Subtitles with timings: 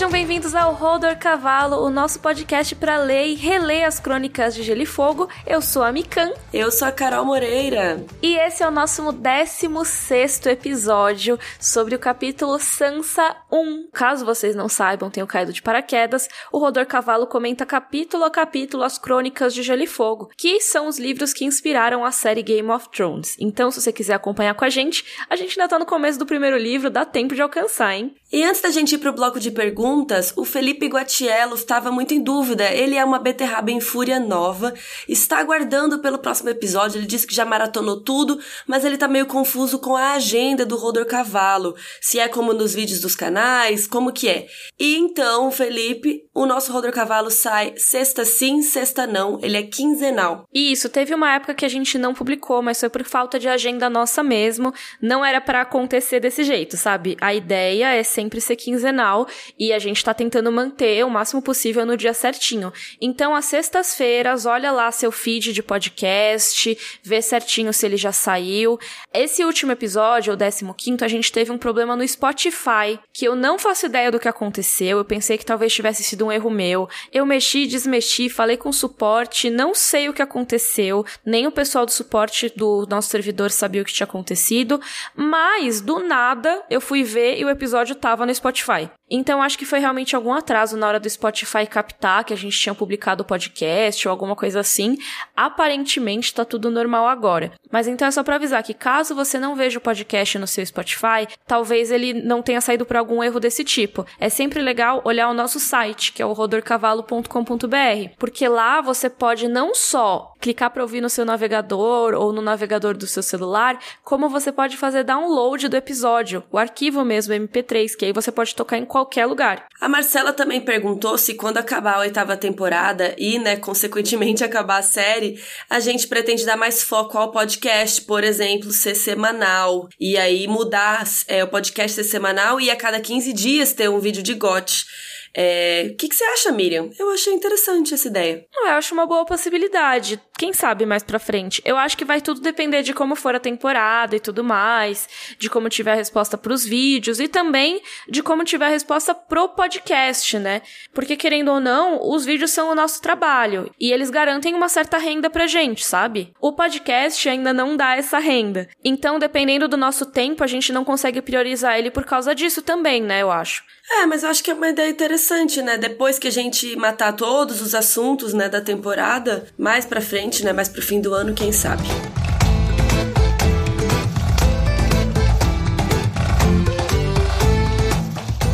[0.00, 4.62] Sejam bem-vindos ao Rodor Cavalo, o nosso podcast para ler e reler as crônicas de
[4.62, 5.28] Gelo e Fogo.
[5.46, 6.32] Eu sou a Mikan.
[6.54, 8.02] Eu sou a Carol Moreira.
[8.22, 13.88] E esse é o nosso 16 episódio sobre o capítulo Sansa 1.
[13.92, 18.82] Caso vocês não saibam, tenho caído de paraquedas, o Rodor Cavalo comenta capítulo a capítulo
[18.82, 22.70] as crônicas de Gelo e Fogo, que são os livros que inspiraram a série Game
[22.70, 23.36] of Thrones.
[23.38, 26.26] Então, se você quiser acompanhar com a gente, a gente ainda tá no começo do
[26.26, 28.14] primeiro livro, dá tempo de alcançar, hein?
[28.32, 32.22] E antes da gente ir pro bloco de perguntas, o Felipe Guatiello estava muito em
[32.22, 32.70] dúvida.
[32.70, 34.72] Ele é uma beterraba em fúria nova,
[35.08, 36.98] está aguardando pelo próximo episódio.
[36.98, 40.76] Ele disse que já maratonou tudo, mas ele tá meio confuso com a agenda do
[40.76, 41.74] Rodor Cavalo.
[42.00, 43.39] Se é como nos vídeos dos canais,
[43.86, 44.46] como que é.
[44.78, 49.38] E então, Felipe, o nosso Rodor Cavalo sai sexta sim, sexta não.
[49.42, 50.44] Ele é quinzenal.
[50.52, 53.88] Isso, teve uma época que a gente não publicou, mas foi por falta de agenda
[53.88, 54.72] nossa mesmo.
[55.00, 57.16] Não era para acontecer desse jeito, sabe?
[57.20, 59.26] A ideia é sempre ser quinzenal
[59.58, 62.72] e a gente tá tentando manter o máximo possível no dia certinho.
[63.00, 68.78] Então, às sextas-feiras, olha lá seu feed de podcast, vê certinho se ele já saiu.
[69.12, 73.58] Esse último episódio, o 15, a gente teve um problema no Spotify, que eu não
[73.58, 74.98] faço ideia do que aconteceu.
[74.98, 76.88] Eu pensei que talvez tivesse sido um erro meu.
[77.12, 81.86] Eu mexi, desmexi, falei com o suporte, não sei o que aconteceu, nem o pessoal
[81.86, 84.80] do suporte do nosso servidor sabia o que tinha acontecido,
[85.14, 88.90] mas do nada eu fui ver e o episódio tava no Spotify.
[89.10, 92.58] Então acho que foi realmente algum atraso na hora do Spotify captar que a gente
[92.58, 94.96] tinha publicado o podcast ou alguma coisa assim.
[95.36, 97.52] Aparentemente tá tudo normal agora.
[97.70, 100.64] Mas então é só para avisar que caso você não veja o podcast no seu
[100.64, 104.06] Spotify, talvez ele não tenha saído por algum erro desse tipo.
[104.18, 109.48] É sempre legal olhar o nosso site, que é o rodorcavalo.com.br, porque lá você pode
[109.48, 114.28] não só clicar para ouvir no seu navegador ou no navegador do seu celular, como
[114.28, 118.78] você pode fazer download do episódio, o arquivo mesmo MP3, que aí você pode tocar
[118.78, 119.66] em qualquer lugar.
[119.80, 124.82] A Marcela também perguntou se quando acabar a oitava temporada e, né, consequentemente acabar a
[124.82, 129.88] série, a gente pretende dar mais foco ao podcast, por exemplo, ser semanal.
[129.98, 134.00] E aí mudar é, o podcast ser semanal e a cada 15 dias ter um
[134.00, 134.86] vídeo de GOT.
[135.34, 136.90] É, o que, que, você acha, Miriam?
[136.98, 138.44] Eu achei interessante essa ideia.
[138.52, 140.20] Eu acho uma boa possibilidade.
[140.40, 141.60] Quem sabe mais pra frente?
[141.66, 145.06] Eu acho que vai tudo depender de como for a temporada e tudo mais,
[145.38, 149.50] de como tiver a resposta pros vídeos e também de como tiver a resposta pro
[149.50, 150.62] podcast, né?
[150.94, 154.96] Porque querendo ou não, os vídeos são o nosso trabalho e eles garantem uma certa
[154.96, 156.32] renda pra gente, sabe?
[156.40, 158.66] O podcast ainda não dá essa renda.
[158.82, 163.02] Então, dependendo do nosso tempo, a gente não consegue priorizar ele por causa disso também,
[163.02, 163.20] né?
[163.20, 163.62] Eu acho.
[163.92, 165.76] É, mas eu acho que é uma ideia interessante, né?
[165.76, 170.52] Depois que a gente matar todos os assuntos, né, da temporada, mais pra frente, né,
[170.52, 171.82] mais pro fim do ano, quem sabe.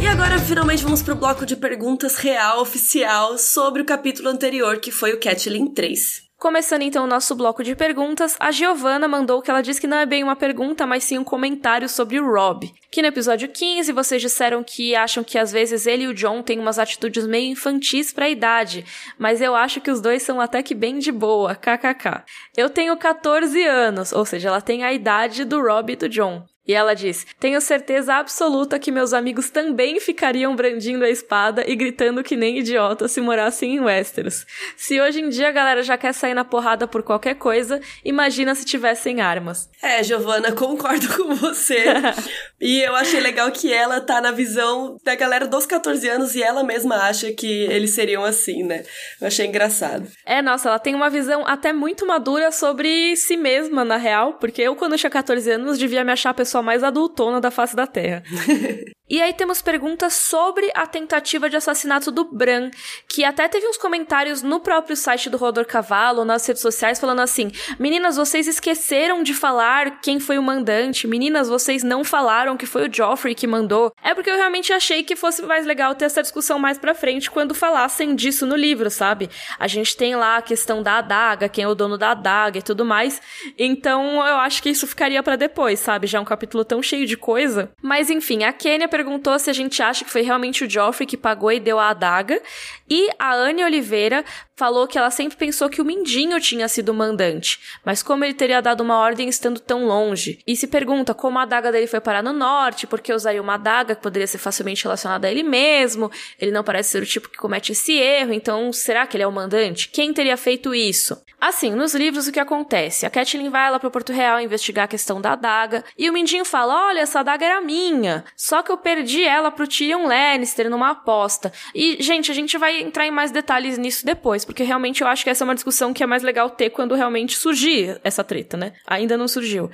[0.01, 4.91] E agora, finalmente, vamos pro bloco de perguntas real, oficial, sobre o capítulo anterior, que
[4.91, 6.26] foi o Catlin 3.
[6.39, 9.97] Começando então o nosso bloco de perguntas, a Giovanna mandou que ela disse que não
[9.97, 12.71] é bem uma pergunta, mas sim um comentário sobre o Rob.
[12.91, 16.43] Que no episódio 15 vocês disseram que acham que às vezes ele e o John
[16.43, 18.85] têm umas atitudes meio infantis para a idade,
[19.19, 22.23] mas eu acho que os dois são até que bem de boa, kkk.
[22.55, 26.45] Eu tenho 14 anos, ou seja, ela tem a idade do Rob e do John.
[26.67, 31.77] E ela diz: Tenho certeza absoluta que meus amigos também ficariam brandindo a espada e
[31.77, 34.45] gritando que nem idiota se morassem em Westeros.
[34.77, 38.55] Se hoje em dia a galera já quer sair na porrada por qualquer coisa, imagina
[38.55, 39.69] se tivessem armas.
[39.83, 41.85] É, Giovana, concordo com você.
[42.61, 46.43] e eu achei legal que ela tá na visão da galera dos 14 anos e
[46.43, 48.83] ela mesma acha que eles seriam assim, né?
[49.21, 50.09] Eu achei engraçado.
[50.25, 54.63] É, nossa, ela tem uma visão até muito madura sobre si mesma, na real, porque
[54.63, 57.51] eu, quando eu tinha 14 anos, devia me achar a pessoa pessoa mais adultona da
[57.51, 58.23] face da Terra.
[59.09, 62.73] E aí temos perguntas sobre a tentativa de assassinato do Bran,
[63.09, 67.21] que até teve uns comentários no próprio site do Rodor Cavalo, nas redes sociais, falando
[67.21, 71.07] assim: Meninas, vocês esqueceram de falar quem foi o mandante.
[71.07, 73.93] Meninas, vocês não falaram que foi o Joffrey que mandou.
[74.03, 77.31] É porque eu realmente achei que fosse mais legal ter essa discussão mais pra frente
[77.31, 79.31] quando falassem disso no livro, sabe?
[79.57, 82.63] A gente tem lá a questão da adaga, quem é o dono da adaga e
[82.63, 83.23] tudo mais.
[83.57, 86.09] Então eu acho que isso ficaria para depois, sabe?
[86.09, 87.71] Já é um capítulo tão cheio de coisa.
[87.83, 91.17] Mas enfim, a Kenya perguntou se a gente acha que foi realmente o Joffrey que
[91.17, 92.41] pagou e deu a adaga.
[92.89, 94.25] E a Anne Oliveira
[94.57, 98.33] falou que ela sempre pensou que o Mindinho tinha sido o mandante, mas como ele
[98.33, 100.39] teria dado uma ordem estando tão longe?
[100.47, 103.95] E se pergunta como a adaga dele foi parar no norte, porque usaria uma adaga
[103.95, 106.11] que poderia ser facilmente relacionada a ele mesmo,
[106.41, 109.27] ele não parece ser o tipo que comete esse erro, então será que ele é
[109.27, 109.89] o mandante?
[109.91, 111.21] Quem teria feito isso?
[111.39, 113.05] Assim, nos livros o que acontece?
[113.05, 116.36] A Catelyn vai lá pro Porto Real investigar a questão da adaga, e o Mindinho
[116.45, 120.91] fala, olha, essa adaga era minha, só que o perdi ela pro Tyrion Lannister numa
[120.91, 121.53] aposta.
[121.75, 125.25] E, gente, a gente vai entrar em mais detalhes nisso depois, porque realmente eu acho
[125.25, 128.57] que essa é uma discussão que é mais legal ter quando realmente surgir essa treta,
[128.57, 128.73] né?
[128.87, 129.71] Ainda não surgiu.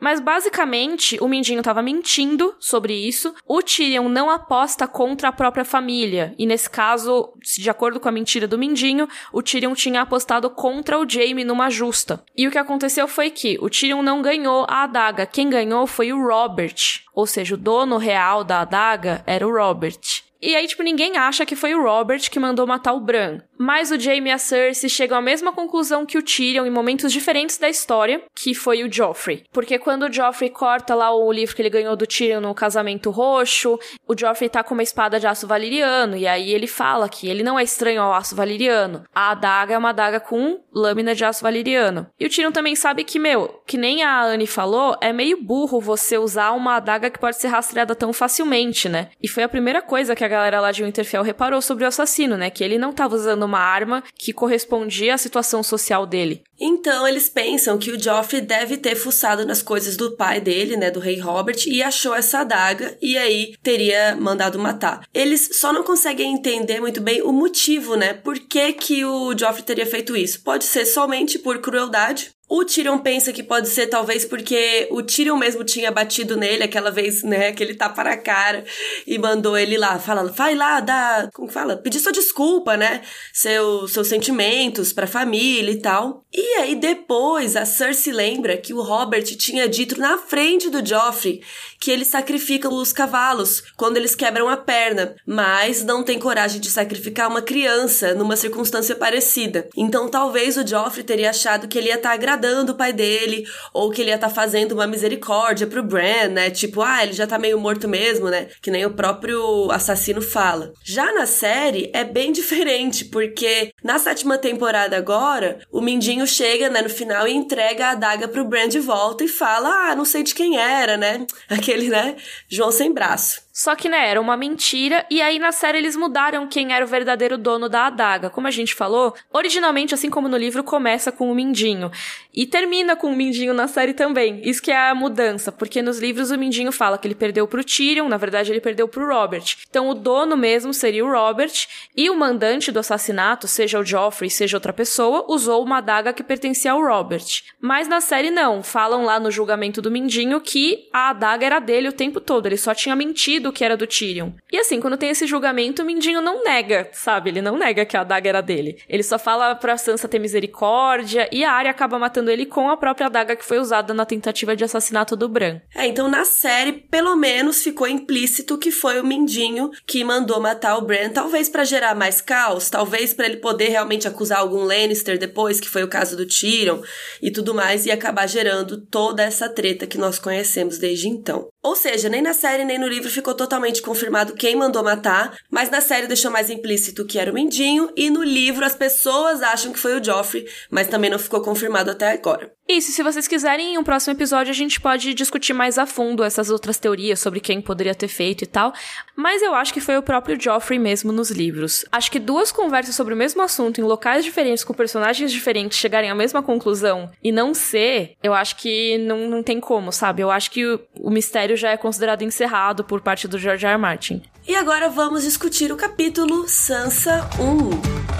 [0.00, 3.34] Mas basicamente, o Mindinho estava mentindo sobre isso.
[3.46, 6.34] O Tyrion não aposta contra a própria família.
[6.38, 10.98] E nesse caso, de acordo com a mentira do Mindinho, o Tyrion tinha apostado contra
[10.98, 12.24] o Jaime numa justa.
[12.36, 15.26] E o que aconteceu foi que o Tyrion não ganhou a adaga.
[15.26, 16.74] Quem ganhou foi o Robert.
[17.14, 20.24] Ou seja, o dono real da adaga era o Robert.
[20.44, 23.40] E aí, tipo, ninguém acha que foi o Robert que mandou matar o Bran.
[23.58, 27.12] Mas o Jaime e a Cersei chegam à mesma conclusão que o Tyrion em momentos
[27.12, 29.44] diferentes da história, que foi o Joffrey.
[29.52, 33.10] Porque quando o Joffrey corta lá o livro que ele ganhou do Tyrion no casamento
[33.10, 37.28] roxo, o Joffrey tá com uma espada de aço valeriano, e aí ele fala que
[37.28, 39.04] ele não é estranho ao aço valeriano.
[39.14, 42.06] A adaga é uma adaga com lâmina de aço valeriano.
[42.18, 45.80] E o Tyrion também sabe que, meu, que nem a Anne falou, é meio burro
[45.80, 49.10] você usar uma adaga que pode ser rastreada tão facilmente, né?
[49.22, 52.36] E foi a primeira coisa que a galera lá de Winterfell reparou sobre o assassino,
[52.36, 52.50] né?
[52.50, 56.42] Que ele não tava usando uma arma que correspondia à situação social dele.
[56.58, 60.90] Então eles pensam que o Joffrey deve ter fuçado nas coisas do pai dele, né,
[60.90, 65.06] do rei Robert, e achou essa adaga e aí teria mandado matar.
[65.12, 68.14] Eles só não conseguem entender muito bem o motivo, né?
[68.14, 70.42] Por que, que o Joffrey teria feito isso?
[70.42, 75.36] Pode ser somente por crueldade, o Tyrion pensa que pode ser talvez porque o Tyrion
[75.36, 78.64] mesmo tinha batido nele aquela vez, né, que ele tapa na cara
[79.06, 83.02] e mandou ele lá, fala, vai lá, dá, como fala, pedir sua desculpa, né,
[83.32, 86.24] seu, seus sentimentos pra família e tal.
[86.32, 91.42] E aí depois a Cersei lembra que o Robert tinha dito na frente do Joffrey
[91.80, 96.70] que eles sacrificam os cavalos quando eles quebram a perna, mas não tem coragem de
[96.70, 99.68] sacrificar uma criança numa circunstância parecida.
[99.76, 103.46] Então talvez o Joffrey teria achado que ele ia estar tá agradando o pai dele,
[103.72, 106.50] ou que ele ia estar tá fazendo uma misericórdia pro Bran, né?
[106.50, 108.48] Tipo, ah, ele já tá meio morto mesmo, né?
[108.60, 110.72] Que nem o próprio assassino fala.
[110.82, 116.82] Já na série é bem diferente, porque na sétima temporada agora, o Mindinho chega, né,
[116.82, 120.22] no final e entrega a adaga pro Bran de volta e fala: "Ah, não sei
[120.22, 121.26] de quem era, né?
[121.48, 122.16] Aquele, né,
[122.48, 123.43] João sem braço".
[123.56, 126.88] Só que, né, era uma mentira, e aí na série eles mudaram quem era o
[126.88, 128.28] verdadeiro dono da adaga.
[128.28, 131.88] Como a gente falou, originalmente, assim como no livro, começa com o Mindinho.
[132.34, 134.40] E termina com o Mindinho na série também.
[134.42, 137.62] Isso que é a mudança, porque nos livros o Mindinho fala que ele perdeu pro
[137.62, 139.44] Tyrion, na verdade ele perdeu pro Robert.
[139.70, 141.52] Então o dono mesmo seria o Robert,
[141.96, 146.24] e o mandante do assassinato, seja o Joffrey, seja outra pessoa, usou uma adaga que
[146.24, 147.44] pertencia ao Robert.
[147.60, 151.86] Mas na série não, falam lá no julgamento do Mindinho que a adaga era dele
[151.86, 154.30] o tempo todo, ele só tinha mentido do que era do Tyrion.
[154.50, 157.30] E assim, quando tem esse julgamento, o Mindinho não nega, sabe?
[157.30, 158.78] Ele não nega que a adaga era dele.
[158.88, 162.76] Ele só fala pra Sansa ter misericórdia e a Arya acaba matando ele com a
[162.76, 165.60] própria adaga que foi usada na tentativa de assassinato do Bran.
[165.74, 170.78] É, então na série, pelo menos ficou implícito que foi o Mindinho que mandou matar
[170.78, 175.18] o Bran, talvez para gerar mais caos, talvez para ele poder realmente acusar algum Lannister
[175.18, 176.80] depois, que foi o caso do Tyrion
[177.20, 181.48] e tudo mais, e acabar gerando toda essa treta que nós conhecemos desde então.
[181.62, 185.70] Ou seja, nem na série nem no livro ficou totalmente confirmado quem mandou matar, mas
[185.70, 189.72] na série deixou mais implícito que era o Mindinho, e no livro as pessoas acham
[189.72, 192.52] que foi o Joffrey, mas também não ficou confirmado até agora.
[192.66, 196.24] Isso, se vocês quiserem, em um próximo episódio a gente pode discutir mais a fundo
[196.24, 198.72] essas outras teorias sobre quem poderia ter feito e tal,
[199.14, 201.84] mas eu acho que foi o próprio Joffrey mesmo nos livros.
[201.92, 206.10] Acho que duas conversas sobre o mesmo assunto em locais diferentes, com personagens diferentes, chegarem
[206.10, 210.22] à mesma conclusão e não ser, eu acho que não, não tem como, sabe?
[210.22, 213.72] Eu acho que o, o mistério já é considerado encerrado por parte do George R.
[213.72, 213.78] R.
[213.78, 214.22] Martin.
[214.46, 218.14] E agora vamos discutir o capítulo Sansa 1.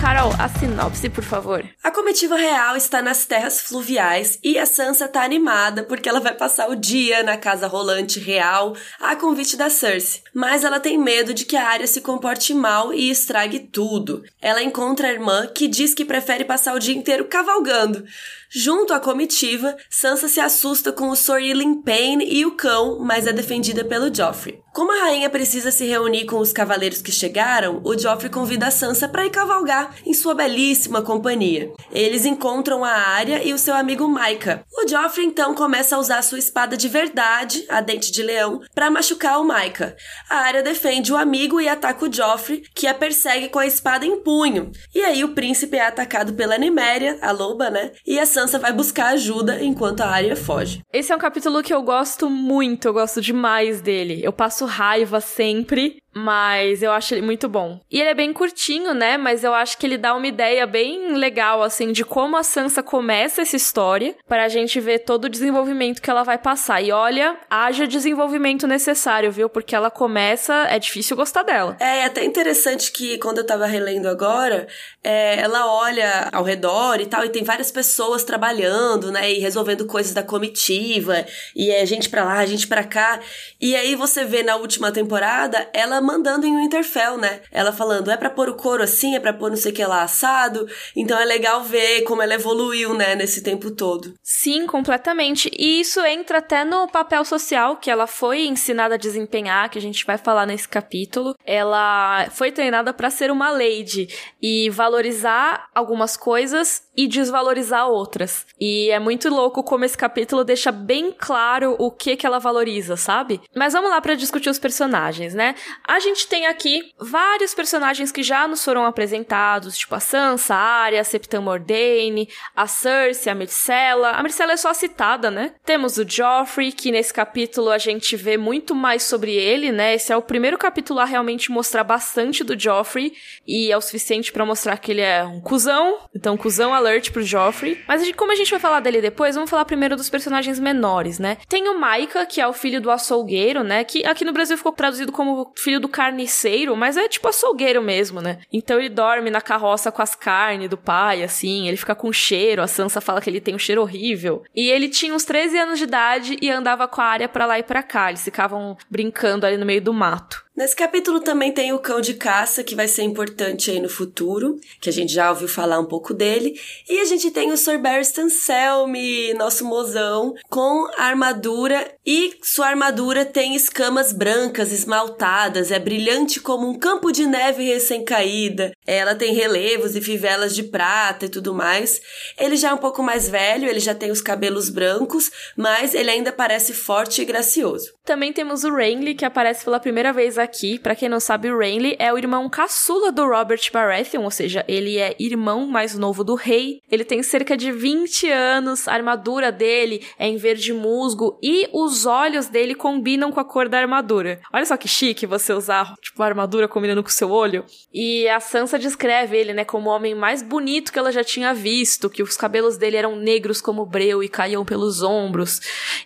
[0.00, 1.64] Carol, a sinopse, por favor.
[1.84, 6.34] A comitiva real está nas terras fluviais e a Sansa tá animada porque ela vai
[6.34, 10.22] passar o dia na casa rolante real a convite da Cersei.
[10.34, 14.24] Mas ela tem medo de que a Arya se comporte mal e estrague tudo.
[14.42, 18.04] Ela encontra a irmã que diz que prefere passar o dia inteiro cavalgando.
[18.52, 23.28] Junto à comitiva, Sansa se assusta com o Sir Ilyn Payne e o cão, mas
[23.28, 24.60] é defendida pelo Joffrey.
[24.72, 28.70] Como a rainha precisa se reunir com os cavaleiros que chegaram, o Joffrey convida a
[28.70, 31.72] Sansa para ir cavalgar em sua belíssima companhia.
[31.92, 34.64] Eles encontram a Arya e o seu amigo Maika.
[34.72, 38.90] O Joffrey então começa a usar sua espada de verdade, a dente de leão, para
[38.90, 39.96] machucar o Maika.
[40.28, 44.06] A Arya defende o amigo e ataca o Joffrey, que a persegue com a espada
[44.06, 44.70] em punho.
[44.94, 47.92] E aí o príncipe é atacado pela Niméria, a loba, né?
[48.06, 50.80] E a Sansa vai buscar ajuda enquanto a Arya foge.
[50.92, 54.20] Esse é um capítulo que eu gosto muito, eu gosto demais dele.
[54.22, 57.80] Eu passo raiva sempre, Mas eu acho ele muito bom.
[57.90, 59.16] E ele é bem curtinho, né?
[59.16, 62.82] Mas eu acho que ele dá uma ideia bem legal, assim, de como a Sansa
[62.82, 66.82] começa essa história, para a gente ver todo o desenvolvimento que ela vai passar.
[66.82, 69.48] E olha, haja desenvolvimento necessário, viu?
[69.48, 71.76] Porque ela começa, é difícil gostar dela.
[71.78, 74.66] É, é até interessante que quando eu tava relendo agora,
[75.04, 79.30] é, ela olha ao redor e tal, e tem várias pessoas trabalhando, né?
[79.30, 81.24] E resolvendo coisas da comitiva,
[81.54, 83.20] e é gente pra lá, gente pra cá.
[83.60, 87.40] E aí você vê na última temporada ela mandando em Winterfell, né?
[87.50, 89.84] Ela falando, é pra pôr o couro assim, é pra pôr não sei o que
[89.84, 90.66] lá assado.
[90.96, 94.14] Então é legal ver como ela evoluiu, né, nesse tempo todo.
[94.22, 95.50] Sim, completamente.
[95.56, 99.82] E isso entra até no papel social que ela foi ensinada a desempenhar, que a
[99.82, 101.34] gente vai falar nesse capítulo.
[101.44, 104.08] Ela foi treinada para ser uma lady
[104.40, 108.44] e valorizar algumas coisas e desvalorizar outras.
[108.60, 112.96] E é muito louco como esse capítulo deixa bem claro o que que ela valoriza,
[112.96, 113.40] sabe?
[113.54, 115.54] Mas vamos lá para discutir os personagens, né?
[115.90, 120.84] A gente tem aqui vários personagens que já nos foram apresentados, tipo a Sansa, a
[120.84, 124.10] Arya, a Septa Mordane, a Cersei, a Myrcella.
[124.12, 125.52] A Myrcella é só citada, né?
[125.64, 129.94] Temos o Joffrey, que nesse capítulo a gente vê muito mais sobre ele, né?
[129.94, 133.12] Esse é o primeiro capítulo a realmente mostrar bastante do Joffrey
[133.44, 135.98] e é o suficiente para mostrar que ele é um cuzão.
[136.14, 137.82] Então, cuzão alert pro Joffrey.
[137.88, 140.60] Mas a gente, como a gente vai falar dele depois, vamos falar primeiro dos personagens
[140.60, 141.38] menores, né?
[141.48, 143.82] Tem o Maika, que é o filho do açougueiro, né?
[143.82, 148.20] Que aqui no Brasil ficou traduzido como filho do carniceiro, mas é tipo açougueiro mesmo,
[148.20, 148.38] né?
[148.52, 152.62] Então ele dorme na carroça com as carnes do pai, assim, ele fica com cheiro,
[152.62, 154.44] a Sansa fala que ele tem um cheiro horrível.
[154.54, 157.58] E ele tinha uns 13 anos de idade e andava com a área para lá
[157.58, 160.44] e para cá, eles ficavam brincando ali no meio do mato.
[160.56, 164.58] Nesse capítulo também tem o cão de caça, que vai ser importante aí no futuro,
[164.80, 166.60] que a gente já ouviu falar um pouco dele.
[166.88, 171.90] E a gente tem o Sir Barristan Selmy, nosso mozão, com armadura.
[172.04, 178.72] E sua armadura tem escamas brancas esmaltadas, é brilhante como um campo de neve recém-caída.
[178.86, 182.00] Ela tem relevos e fivelas de prata e tudo mais.
[182.36, 186.10] Ele já é um pouco mais velho, ele já tem os cabelos brancos, mas ele
[186.10, 187.92] ainda parece forte e gracioso.
[188.04, 191.58] Também temos o Renly, que aparece pela primeira vez aqui para quem não sabe, o
[191.58, 196.24] Renly é o irmão caçula do Robert Baratheon, ou seja, ele é irmão mais novo
[196.24, 196.80] do rei.
[196.90, 202.06] Ele tem cerca de 20 anos, a armadura dele é em verde musgo e os
[202.06, 204.40] olhos dele combinam com a cor da armadura.
[204.52, 207.64] Olha só que chique você usar, tipo, a armadura combinando com o seu olho.
[207.92, 211.52] E a Sansa descreve ele, né, como o homem mais bonito que ela já tinha
[211.52, 215.60] visto, que os cabelos dele eram negros como breu e caíam pelos ombros.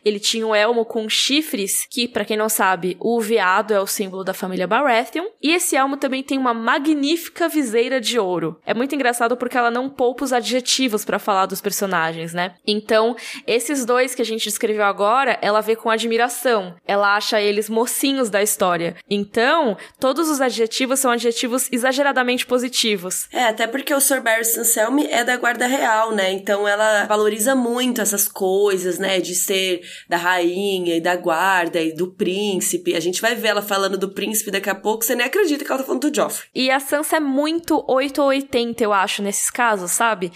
[0.04, 3.86] Ele tinha um elmo com chifres, que, para quem não sabe, o veado é o
[3.86, 5.26] símbolo da família Baratheon.
[5.42, 8.60] E esse elmo também tem uma magnífica viseira de ouro.
[8.66, 12.54] É muito engraçado porque ela não poupa os adjetivos para falar dos personagens, né?
[12.66, 13.14] Então,
[13.46, 16.74] esses dois que a gente descreveu agora, ela vê com admiração.
[16.86, 18.96] Ela acha eles mocinhos da história.
[19.08, 23.28] Então, todos os adjetivos são adjetivos exageradamente positivos.
[23.32, 26.32] É, até porque o Sir Barristan Selmy é da guarda real, né?
[26.32, 29.20] Então ela valoriza muito essas coisas, né?
[29.20, 32.94] De ser da rainha e da guarda e do príncipe.
[32.94, 35.70] A gente vai ver ela falando do príncipe daqui a pouco, você nem acredita que
[35.70, 36.48] ela tá falando do Joffrey.
[36.54, 40.32] E a Sansa é muito 8 ou 80, eu acho, nesses casos, sabe?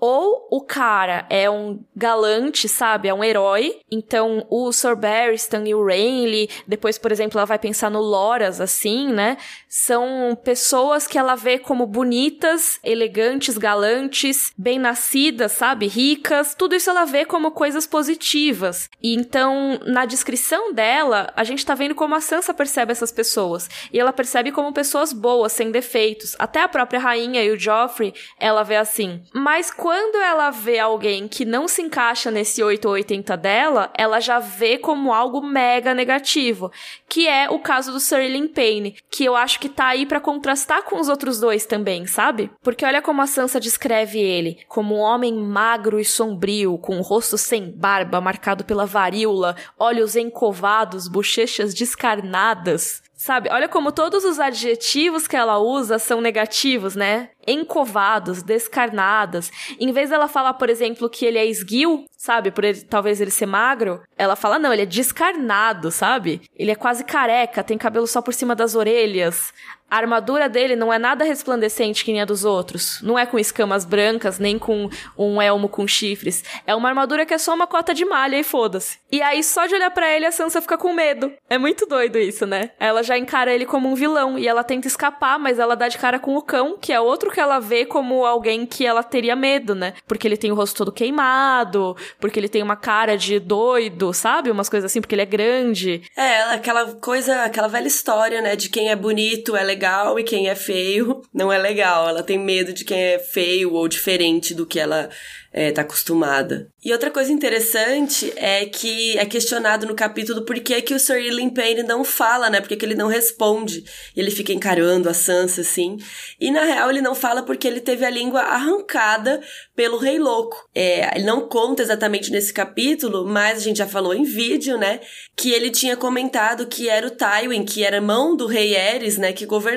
[0.00, 3.06] Ou o cara é um galante, sabe?
[3.06, 3.80] É um herói.
[3.90, 8.62] Então, o Sir Barristan e o Renly, depois, por exemplo, ela vai pensar no Loras,
[8.62, 9.36] assim, né?
[9.68, 15.86] São pessoas que ela vê como bonitas, elegantes, galantes, bem nascidas, sabe?
[15.86, 16.54] Ricas.
[16.54, 18.88] Tudo isso ela vê como coisas positivas.
[19.02, 23.68] E então, na descrição dela, a gente tá vendo como a Sansa percebe essas pessoas.
[23.92, 26.34] E ela percebe como pessoas boas, sem defeitos.
[26.38, 29.22] Até a própria rainha e o Joffrey, ela vê assim.
[29.34, 33.90] Mas quando quando ela vê alguém que não se encaixa nesse 8 ou 80 dela,
[33.98, 36.70] ela já vê como algo mega negativo,
[37.08, 38.20] que é o caso do Sir
[38.54, 42.52] Payne, que eu acho que tá aí para contrastar com os outros dois também, sabe?
[42.62, 47.02] Porque olha como a Sansa descreve ele, como um homem magro e sombrio, com o
[47.02, 53.02] rosto sem barba, marcado pela varíola, olhos encovados, bochechas descarnadas.
[53.20, 53.50] Sabe?
[53.52, 57.28] Olha como todos os adjetivos que ela usa são negativos, né?
[57.46, 59.52] Encovados, descarnadas.
[59.78, 62.50] Em vez dela falar, por exemplo, que ele é esguio, sabe?
[62.50, 66.40] Por ele, talvez ele ser magro, ela fala, não, ele é descarnado, sabe?
[66.56, 69.52] Ele é quase careca, tem cabelo só por cima das orelhas.
[69.90, 73.00] A armadura dele não é nada resplandecente que nem a dos outros.
[73.02, 76.44] Não é com escamas brancas, nem com um elmo com chifres.
[76.64, 78.98] É uma armadura que é só uma cota de malha e foda-se.
[79.10, 81.32] E aí, só de olhar para ele, a Sansa fica com medo.
[81.48, 82.70] É muito doido isso, né?
[82.78, 85.98] Ela já encara ele como um vilão e ela tenta escapar, mas ela dá de
[85.98, 89.34] cara com o cão, que é outro que ela vê como alguém que ela teria
[89.34, 89.94] medo, né?
[90.06, 94.52] Porque ele tem o rosto todo queimado, porque ele tem uma cara de doido, sabe?
[94.52, 96.02] Umas coisas assim, porque ele é grande.
[96.16, 98.54] É, aquela coisa, aquela velha história, né?
[98.54, 99.79] De quem é bonito é legal
[100.18, 102.08] e quem é feio não é legal.
[102.08, 105.08] Ela tem medo de quem é feio ou diferente do que ela
[105.52, 106.68] é, tá acostumada.
[106.82, 111.18] E outra coisa interessante é que é questionado no capítulo por que, que o Sir
[111.18, 112.60] Ilan Payne não fala, né?
[112.60, 113.84] Porque que ele não responde.
[114.16, 115.98] Ele fica encarando a Sansa, assim.
[116.40, 119.42] E na real ele não fala porque ele teve a língua arrancada
[119.74, 120.56] pelo Rei Louco.
[120.74, 125.00] É, ele não conta exatamente nesse capítulo, mas a gente já falou em vídeo, né?
[125.36, 129.32] Que ele tinha comentado que era o Tywin, que era mão do Rei Eris, né?
[129.32, 129.69] Que governava.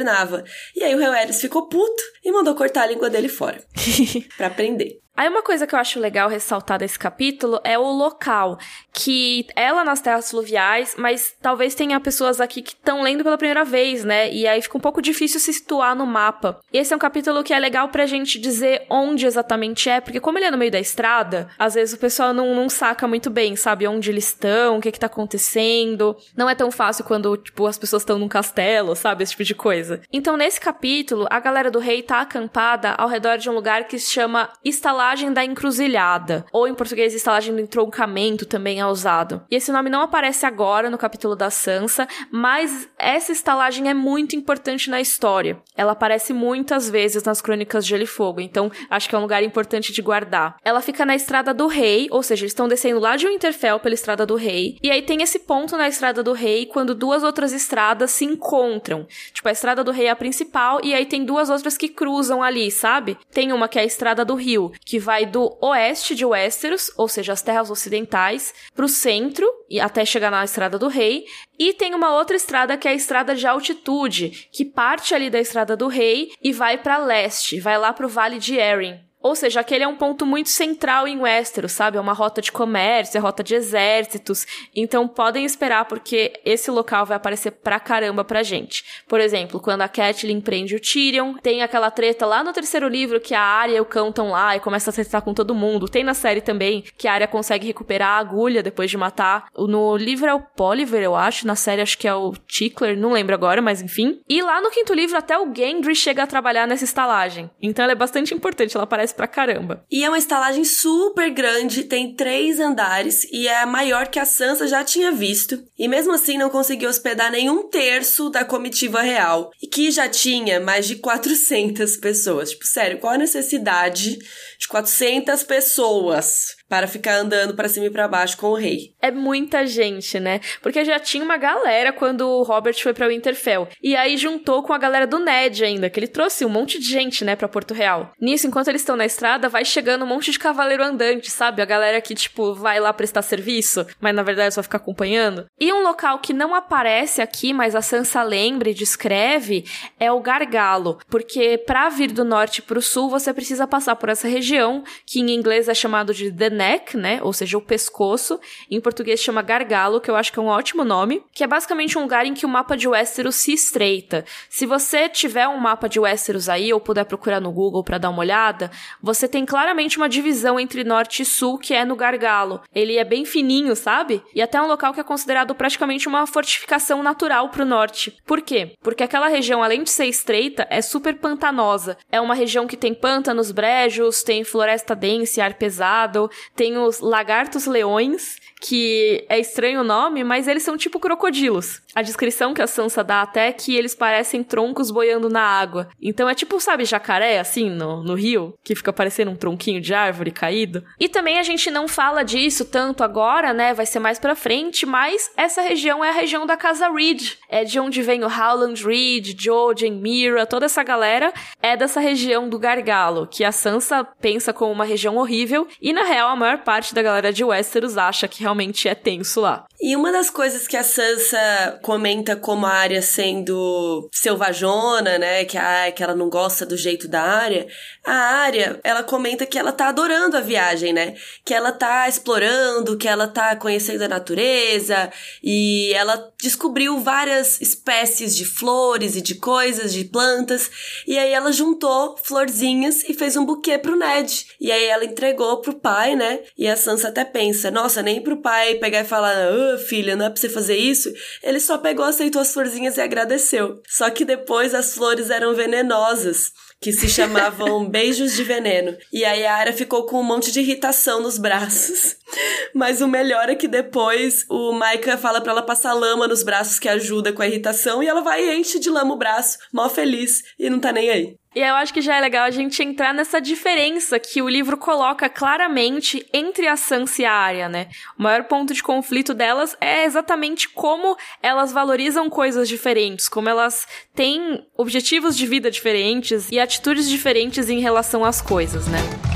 [0.76, 3.64] E aí o Rei Eris ficou puto e mandou cortar a língua dele fora.
[4.38, 5.03] pra aprender.
[5.16, 8.58] Aí uma coisa que eu acho legal ressaltar desse capítulo é o local,
[8.92, 13.64] que ela nas terras fluviais, mas talvez tenha pessoas aqui que estão lendo pela primeira
[13.64, 14.32] vez, né?
[14.34, 16.60] E aí fica um pouco difícil se situar no mapa.
[16.74, 20.20] E esse é um capítulo que é legal pra gente dizer onde exatamente é, porque
[20.20, 23.30] como ele é no meio da estrada, às vezes o pessoal não, não saca muito
[23.30, 23.88] bem, sabe?
[23.88, 26.18] Onde eles estão, o que que tá acontecendo.
[26.36, 29.24] Não é tão fácil quando, tipo, as pessoas estão num castelo, sabe?
[29.24, 30.02] Esse tipo de coisa.
[30.12, 34.00] Então, nesse capítulo, a galera do rei tá acampada ao redor de um lugar que
[34.00, 39.42] se chama Instalar estalagem da encruzilhada, ou em português, estalagem do entroncamento também é usado.
[39.52, 44.34] E esse nome não aparece agora no capítulo da Sansa, mas essa estalagem é muito
[44.34, 45.58] importante na história.
[45.76, 49.22] Ela aparece muitas vezes nas crônicas de Gelo e Fogo, então acho que é um
[49.22, 50.56] lugar importante de guardar.
[50.64, 53.96] Ela fica na Estrada do Rei, ou seja, eles estão descendo lá de Winterfell pela
[53.96, 57.52] Estrada do Rei, e aí tem esse ponto na Estrada do Rei quando duas outras
[57.52, 59.06] estradas se encontram.
[59.34, 62.42] Tipo, a Estrada do Rei é a principal, e aí tem duas outras que cruzam
[62.42, 63.18] ali, sabe?
[63.34, 67.08] Tem uma que é a Estrada do Rio, que vai do oeste de Westeros, ou
[67.08, 71.26] seja, as terras ocidentais, para o centro e até chegar na Estrada do Rei,
[71.58, 75.40] e tem uma outra estrada que é a Estrada de Altitude, que parte ali da
[75.40, 79.00] Estrada do Rei e vai para leste, vai lá para o Vale de Erin.
[79.24, 81.98] Ou seja, aquele é um ponto muito central em Westeros, sabe?
[81.98, 84.46] É uma rota de comércio, é rota de exércitos.
[84.76, 88.84] Então podem esperar porque esse local vai aparecer pra caramba pra gente.
[89.08, 93.22] Por exemplo, quando a Catelyn prende o Tyrion, tem aquela treta lá no terceiro livro
[93.22, 95.88] que a Arya e o cão estão lá e começa a tretar com todo mundo.
[95.88, 99.46] Tem na série também que a Arya consegue recuperar a agulha depois de matar.
[99.58, 101.48] No livro é o Poliver, eu acho.
[101.48, 104.20] Na série acho que é o Tickler, não lembro agora, mas enfim.
[104.28, 107.50] E lá no quinto livro até o Gendry chega a trabalhar nessa estalagem.
[107.62, 109.86] Então ela é bastante importante, ela aparece pra caramba.
[109.92, 114.26] E é uma estalagem super grande, tem três andares e é a maior que a
[114.26, 115.64] Sansa já tinha visto.
[115.78, 119.52] E mesmo assim não conseguiu hospedar nenhum terço da comitiva real.
[119.62, 122.52] E que já tinha mais de 400 pessoas.
[122.52, 124.18] Tipo, sério, qual a necessidade
[124.60, 128.94] de 400 pessoas para ficar andando para cima e para baixo com o rei.
[129.02, 130.40] É muita gente, né?
[130.62, 133.68] Porque já tinha uma galera quando o Robert foi para Winterfell.
[133.82, 136.86] E aí juntou com a galera do Ned ainda, que ele trouxe um monte de
[136.86, 138.12] gente, né, para Porto Real.
[138.20, 141.62] Nisso, enquanto eles estão na estrada, vai chegando um monte de cavaleiro andante, sabe?
[141.62, 145.46] A galera que tipo vai lá prestar serviço, mas na verdade só fica acompanhando.
[145.60, 149.66] E um local que não aparece aqui, mas a Sansa lembra e descreve,
[150.00, 154.10] é o Gargalo, porque para vir do norte para o sul, você precisa passar por
[154.10, 157.20] essa região, que em inglês é chamado de The neck, né?
[157.22, 158.40] Ou seja, o pescoço.
[158.70, 161.98] Em português chama gargalo, que eu acho que é um ótimo nome, que é basicamente
[161.98, 164.24] um lugar em que o mapa de Westeros se estreita.
[164.50, 168.10] Se você tiver um mapa de Westeros aí ou puder procurar no Google para dar
[168.10, 172.62] uma olhada, você tem claramente uma divisão entre norte e sul que é no gargalo.
[172.74, 174.22] Ele é bem fininho, sabe?
[174.34, 178.18] E até um local que é considerado praticamente uma fortificação natural pro norte.
[178.26, 178.76] Por quê?
[178.82, 181.98] Porque aquela região, além de ser estreita, é super pantanosa.
[182.12, 187.00] É uma região que tem pântanos brejos, tem floresta densa e ar pesado, tem os
[187.00, 191.82] lagartos leões, que é estranho o nome, mas eles são tipo crocodilos.
[191.94, 195.90] A descrição que a Sansa dá até é que eles parecem troncos boiando na água.
[196.02, 199.94] Então é tipo, sabe, jacaré, assim, no, no rio, que fica parecendo um tronquinho de
[199.94, 200.84] árvore caído.
[201.00, 203.74] E também a gente não fala disso tanto agora, né?
[203.74, 207.34] Vai ser mais pra frente, mas essa região é a região da Casa Reed.
[207.50, 212.48] É de onde vem o Howland Reed, Jojen, Mira, toda essa galera é dessa região
[212.48, 216.60] do Gargalo, que a Sansa pensa como uma região horrível, e na real a maior
[216.60, 219.66] parte da galera de Westeros acha que realmente é tenso lá.
[219.82, 225.58] E uma das coisas que a Sansa comenta como a Arya sendo selvajona, né, que,
[225.58, 227.68] a, que ela não gosta do jeito da Arya,
[228.06, 232.98] a Arya, ela comenta que ela tá adorando a viagem, né, que ela tá explorando,
[232.98, 235.12] que ela tá conhecendo a natureza
[235.44, 240.72] e ela descobriu várias espécies de flores e de coisas, de plantas,
[241.06, 244.46] e aí ela juntou florzinhas e fez um buquê pro Ned.
[244.62, 246.23] E aí ela entregou pro pai, né?
[246.58, 250.26] E a Sansa até pensa, nossa, nem pro pai pegar e falar, ah, filha, não
[250.26, 251.12] é pra você fazer isso.
[251.42, 253.82] Ele só pegou, aceitou as florzinhas e agradeceu.
[253.88, 256.52] Só que depois as flores eram venenosas
[256.84, 258.96] que se chamavam Beijos de Veneno.
[259.12, 262.18] E aí a Arya ficou com um monte de irritação nos braços.
[262.76, 266.80] Mas o melhor é que depois o Maika fala para ela passar lama nos braços
[266.80, 269.88] que ajuda com a irritação e ela vai e enche de lama o braço, mó
[269.88, 271.38] feliz e não tá nem aí.
[271.56, 274.76] E eu acho que já é legal a gente entrar nessa diferença que o livro
[274.76, 277.88] coloca claramente entre a Sansa e a Arya, né?
[278.18, 283.88] O maior ponto de conflito delas é exatamente como elas valorizam coisas diferentes, como elas
[284.16, 289.33] têm objetivos de vida diferentes e atitudes diferentes em relação às coisas, né?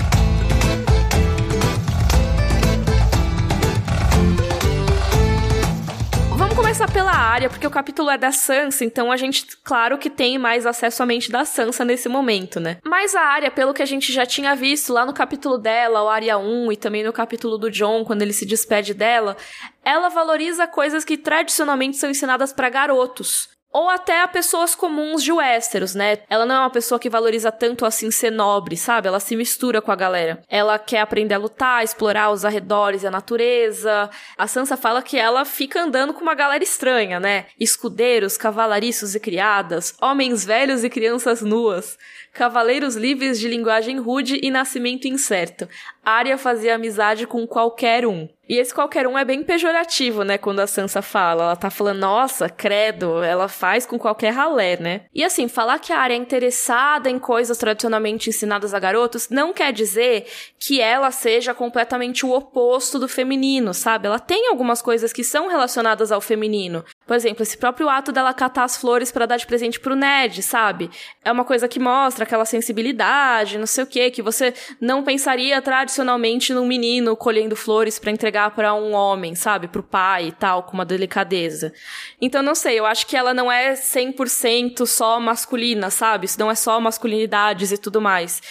[6.93, 10.65] Pela área, porque o capítulo é da Sansa, então a gente, claro que tem mais
[10.65, 12.77] acesso à mente da Sansa nesse momento, né?
[12.85, 16.09] Mas a área, pelo que a gente já tinha visto lá no capítulo dela, o
[16.09, 19.35] área 1, e também no capítulo do John, quando ele se despede dela,
[19.83, 25.31] ela valoriza coisas que tradicionalmente são ensinadas para garotos ou até a pessoas comuns de
[25.31, 26.19] Westeros, né?
[26.29, 29.07] Ela não é uma pessoa que valoriza tanto assim ser nobre, sabe?
[29.07, 30.41] Ela se mistura com a galera.
[30.49, 34.09] Ela quer aprender a lutar, explorar os arredores a natureza.
[34.37, 37.45] A Sansa fala que ela fica andando com uma galera estranha, né?
[37.59, 41.97] Escudeiros, cavalariços e criadas, homens velhos e crianças nuas,
[42.33, 45.67] cavaleiros livres de linguagem rude e nascimento incerto.
[46.03, 48.27] Arya fazia amizade com qualquer um.
[48.49, 50.37] E esse qualquer um é bem pejorativo, né?
[50.37, 51.43] Quando a Sansa fala.
[51.43, 55.01] Ela tá falando, nossa, credo, ela faz com qualquer ralé, né?
[55.13, 59.53] E assim, falar que a área é interessada em coisas tradicionalmente ensinadas a garotos não
[59.53, 60.27] quer dizer
[60.59, 64.07] que ela seja completamente o oposto do feminino, sabe?
[64.07, 66.83] Ela tem algumas coisas que são relacionadas ao feminino.
[67.07, 70.43] Por exemplo, esse próprio ato dela catar as flores para dar de presente pro Ned,
[70.43, 70.91] sabe?
[71.23, 75.61] É uma coisa que mostra aquela sensibilidade, não sei o quê, que você não pensaria
[75.61, 79.69] tradicionalmente num menino colhendo flores para entregar para um homem, sabe?
[79.69, 81.73] Pro pai e tal, com uma delicadeza.
[82.19, 86.25] Então, não sei, eu acho que ela não é 100% só masculina, sabe?
[86.25, 88.41] Isso não é só masculinidades e tudo mais.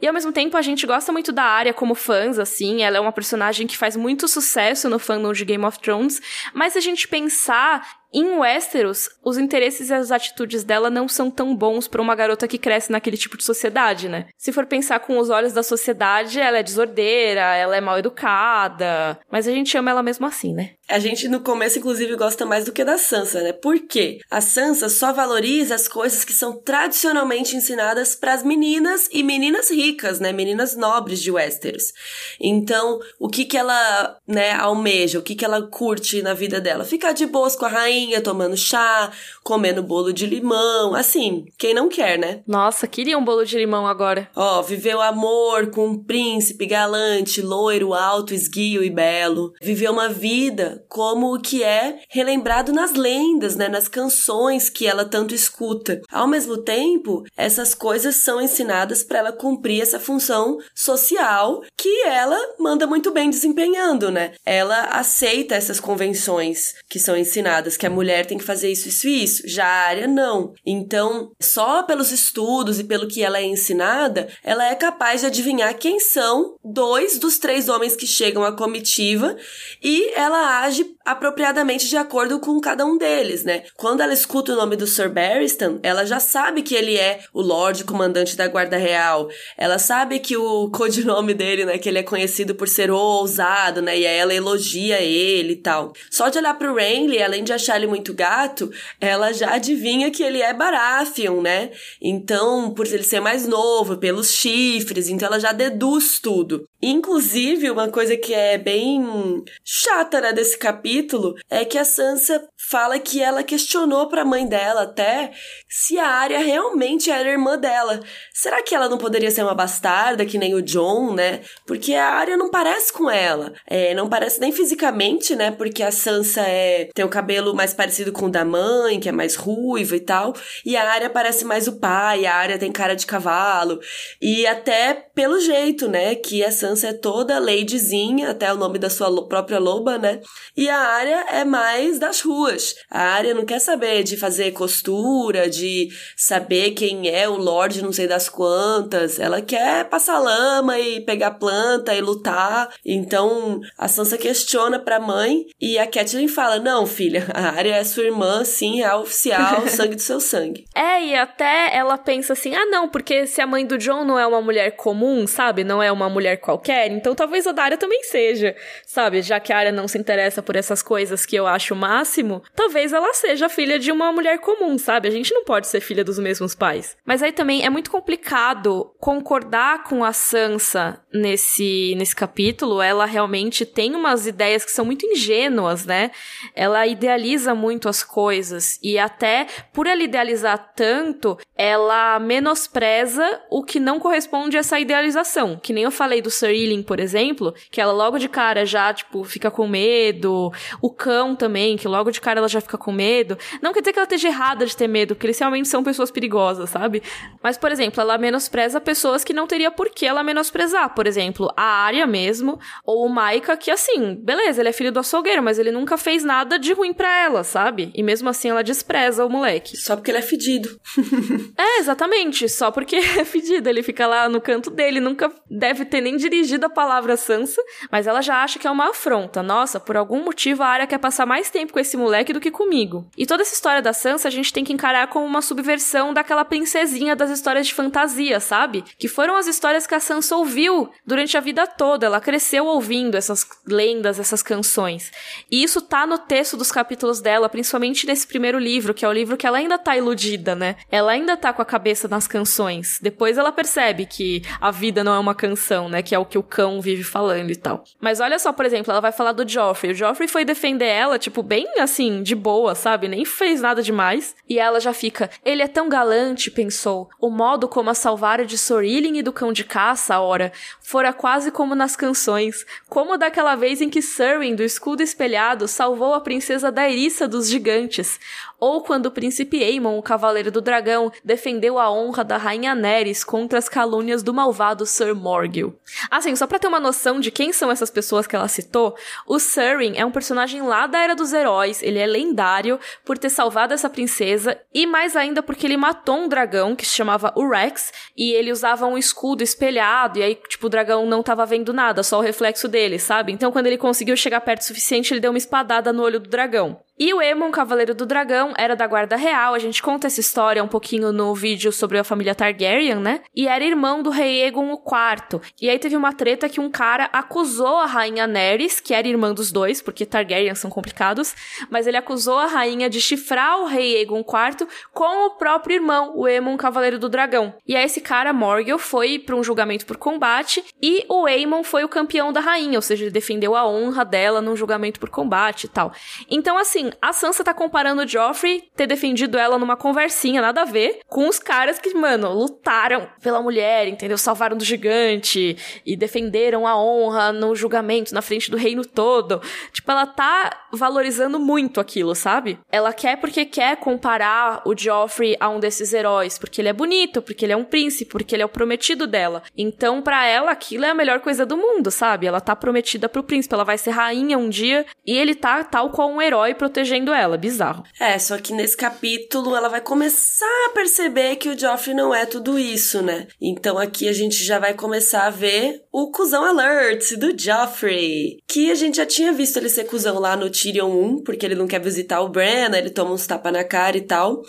[0.00, 2.82] E ao mesmo tempo a gente gosta muito da área como fãs, assim.
[2.82, 6.20] Ela é uma personagem que faz muito sucesso no fandom de Game of Thrones.
[6.54, 11.30] Mas se a gente pensar em Westeros, os interesses e as atitudes dela não são
[11.30, 14.26] tão bons para uma garota que cresce naquele tipo de sociedade, né?
[14.36, 19.18] Se for pensar com os olhos da sociedade, ela é desordeira, ela é mal educada,
[19.30, 20.70] mas a gente ama ela mesmo assim, né?
[20.90, 23.52] A gente no começo, inclusive, gosta mais do que da Sansa, né?
[23.52, 24.18] Por quê?
[24.28, 29.70] A Sansa só valoriza as coisas que são tradicionalmente ensinadas para as meninas e meninas
[29.70, 30.32] ricas, né?
[30.32, 31.92] Meninas nobres de Westeros.
[32.40, 36.84] Então, o que que ela, né, almeja, o que que ela curte na vida dela?
[36.84, 39.12] Ficar de boas com a rainha tomando chá,
[39.44, 42.42] comendo bolo de limão, assim, quem não quer, né?
[42.48, 44.28] Nossa, queria um bolo de limão agora.
[44.34, 49.52] Ó, viveu amor com um príncipe galante, loiro, alto, esguio e belo.
[49.62, 55.04] Viveu uma vida como o que é relembrado nas lendas, né, nas canções que ela
[55.04, 56.00] tanto escuta.
[56.10, 62.38] Ao mesmo tempo, essas coisas são ensinadas para ela cumprir essa função social que ela
[62.58, 64.32] manda muito bem desempenhando, né?
[64.44, 69.08] Ela aceita essas convenções que são ensinadas, que a mulher tem que fazer isso, isso
[69.08, 69.42] e isso.
[69.46, 70.52] Já a área, não.
[70.64, 75.76] Então, só pelos estudos e pelo que ela é ensinada, ela é capaz de adivinhar
[75.78, 79.36] quem são dois dos três homens que chegam à comitiva
[79.82, 83.64] e ela agir apropriadamente de acordo com cada um deles, né?
[83.76, 87.40] Quando ela escuta o nome do Sir Barristan, ela já sabe que ele é o
[87.40, 89.28] Lorde Comandante da Guarda Real.
[89.56, 93.98] Ela sabe que o codinome dele, né, que ele é conhecido por ser ousado, né?
[93.98, 95.92] E aí ela elogia ele e tal.
[96.10, 100.22] Só de olhar pro Renly, além de achar ele muito gato, ela já adivinha que
[100.22, 101.70] ele é Baratheon, né?
[102.00, 106.68] Então, por ele ser mais novo, pelos chifres, então ela já deduz tudo.
[106.82, 112.42] Inclusive, uma coisa que é bem chata, né, desse capítulo capítulo é que a Sansa
[112.70, 115.32] fala que ela questionou pra mãe dela até
[115.68, 118.00] se a Arya realmente era irmã dela.
[118.32, 121.40] Será que ela não poderia ser uma bastarda, que nem o John, né?
[121.66, 123.52] Porque a Arya não parece com ela.
[123.66, 125.50] É, não parece nem fisicamente, né?
[125.50, 129.12] Porque a Sansa é, tem o cabelo mais parecido com o da mãe, que é
[129.12, 130.32] mais ruivo e tal.
[130.64, 133.80] E a Arya parece mais o pai, a Arya tem cara de cavalo.
[134.22, 136.14] E até pelo jeito, né?
[136.14, 140.20] Que a Sansa é toda ladyzinha, até o nome da sua própria loba, né?
[140.56, 142.59] E a Arya é mais das ruas.
[142.90, 147.92] A Arya não quer saber de fazer costura, de saber quem é o Lorde não
[147.92, 149.18] sei das quantas.
[149.18, 152.68] Ela quer passar lama e pegar planta e lutar.
[152.84, 157.84] Então a Sansa questiona pra mãe e a Catelyn fala: Não, filha, a Arya é
[157.84, 160.64] sua irmã, sim, é oficial, sangue do seu sangue.
[160.74, 164.18] É, e até ela pensa assim: ah, não, porque se a mãe do John não
[164.18, 165.64] é uma mulher comum, sabe?
[165.64, 168.54] Não é uma mulher qualquer, então talvez a Daria também seja,
[168.86, 169.22] sabe?
[169.22, 172.42] Já que a Arya não se interessa por essas coisas que eu acho o máximo,
[172.54, 175.08] talvez ela seja filha de uma mulher comum, sabe?
[175.08, 176.96] A gente não pode ser filha dos mesmos pais.
[177.04, 182.80] Mas aí também é muito complicado concordar com a Sansa nesse, nesse capítulo.
[182.80, 186.10] Ela realmente tem umas ideias que são muito ingênuas, né?
[186.54, 193.78] Ela idealiza muito as coisas e até por ela idealizar tanto, ela menospreza o que
[193.80, 195.58] não corresponde a essa idealização.
[195.62, 198.92] Que nem eu falei do Sir Ealing, por exemplo, que ela logo de cara já,
[198.92, 200.52] tipo, fica com medo.
[200.80, 203.38] O cão também, que logo de cara ela já fica com medo.
[203.62, 206.10] Não quer dizer que ela esteja errada de ter medo, porque eles realmente são pessoas
[206.10, 207.02] perigosas, sabe?
[207.42, 210.94] Mas, por exemplo, ela menospreza pessoas que não teria por que ela menosprezar.
[210.94, 215.00] Por exemplo, a Arya mesmo, ou o Maika, que assim, beleza, ele é filho do
[215.00, 217.90] açougueiro, mas ele nunca fez nada de ruim para ela, sabe?
[217.94, 219.76] E mesmo assim ela despreza o moleque.
[219.76, 220.68] Só porque ele é fedido.
[221.56, 222.48] é, exatamente.
[222.48, 223.68] Só porque é fedido.
[223.68, 228.06] Ele fica lá no canto dele, nunca deve ter nem dirigido a palavra Sansa, mas
[228.06, 229.42] ela já acha que é uma afronta.
[229.42, 232.50] Nossa, por algum motivo a Arya quer passar mais tempo com esse moleque do que
[232.50, 233.06] comigo.
[233.16, 236.44] E toda essa história da Sansa a gente tem que encarar como uma subversão daquela
[236.44, 238.84] princesinha das histórias de fantasia, sabe?
[238.98, 242.06] Que foram as histórias que a Sansa ouviu durante a vida toda.
[242.06, 245.10] Ela cresceu ouvindo essas lendas, essas canções.
[245.50, 249.12] E isso tá no texto dos capítulos dela, principalmente nesse primeiro livro, que é o
[249.12, 250.76] livro que ela ainda tá iludida, né?
[250.90, 252.98] Ela ainda tá com a cabeça nas canções.
[253.02, 256.02] Depois ela percebe que a vida não é uma canção, né?
[256.02, 257.84] Que é o que o cão vive falando e tal.
[258.00, 259.92] Mas olha só, por exemplo, ela vai falar do Joffrey.
[259.92, 263.08] O Joffrey foi defender ela, tipo, bem assim, de boa, sabe?
[263.08, 264.34] Nem fez nada demais.
[264.48, 267.08] E ela já fica, ele é tão galante, pensou.
[267.20, 271.50] O modo como a salvara de Sorilin e do cão de caça, ora, fora quase
[271.50, 272.66] como nas canções.
[272.88, 277.48] Como daquela vez em que Serwyn, do escudo espelhado, salvou a princesa da eriça dos
[277.48, 278.18] gigantes
[278.60, 283.24] ou quando o príncipe Aemon, o cavaleiro do dragão, defendeu a honra da rainha Nerys
[283.24, 285.74] contra as calúnias do malvado Sir Morgil.
[286.10, 288.94] Assim, só para ter uma noção de quem são essas pessoas que ela citou,
[289.26, 293.30] o Surin é um personagem lá da Era dos Heróis, ele é lendário por ter
[293.30, 297.92] salvado essa princesa e mais ainda porque ele matou um dragão que se chamava Urex
[298.16, 302.02] e ele usava um escudo espelhado e aí, tipo, o dragão não tava vendo nada,
[302.02, 303.32] só o reflexo dele, sabe?
[303.32, 306.28] Então, quando ele conseguiu chegar perto o suficiente, ele deu uma espadada no olho do
[306.28, 306.80] dragão.
[307.02, 309.54] E o Aemon, Cavaleiro do Dragão, era da Guarda Real.
[309.54, 313.22] A gente conta essa história um pouquinho no vídeo sobre a família Targaryen, né?
[313.34, 315.40] E era irmão do rei Aegon IV.
[315.62, 319.32] E aí teve uma treta que um cara acusou a rainha Nerys, que era irmã
[319.32, 321.34] dos dois, porque Targaryen são complicados,
[321.70, 326.12] mas ele acusou a rainha de chifrar o rei Aegon IV com o próprio irmão,
[326.14, 327.54] o Aemon, Cavaleiro do Dragão.
[327.66, 331.82] E aí esse cara, Morgul, foi para um julgamento por combate e o Aemon foi
[331.82, 335.64] o campeão da rainha, ou seja, ele defendeu a honra dela num julgamento por combate
[335.64, 335.94] e tal.
[336.28, 340.64] Então, assim, a Sansa tá comparando o Joffrey ter defendido ela numa conversinha, nada a
[340.64, 344.18] ver, com os caras que, mano, lutaram pela mulher, entendeu?
[344.18, 349.40] Salvaram do gigante e defenderam a honra no julgamento, na frente do reino todo.
[349.72, 352.58] Tipo, ela tá valorizando muito aquilo, sabe?
[352.70, 357.22] Ela quer porque quer comparar o Joffrey a um desses heróis, porque ele é bonito,
[357.22, 359.42] porque ele é um príncipe, porque ele é o prometido dela.
[359.56, 362.26] Então, para ela, aquilo é a melhor coisa do mundo, sabe?
[362.26, 365.90] Ela tá prometida pro príncipe, ela vai ser rainha um dia e ele tá tal
[365.90, 367.36] qual um herói protegido protegendo ela.
[367.36, 367.84] Bizarro.
[367.98, 372.24] É, só que nesse capítulo ela vai começar a perceber que o Joffrey não é
[372.24, 373.26] tudo isso, né?
[373.40, 378.38] Então aqui a gente já vai começar a ver o cuzão alert do Joffrey.
[378.48, 381.54] Que a gente já tinha visto ele ser cuzão lá no Tyrion 1, porque ele
[381.54, 384.42] não quer visitar o Bran, ele toma uns tapas na cara e tal.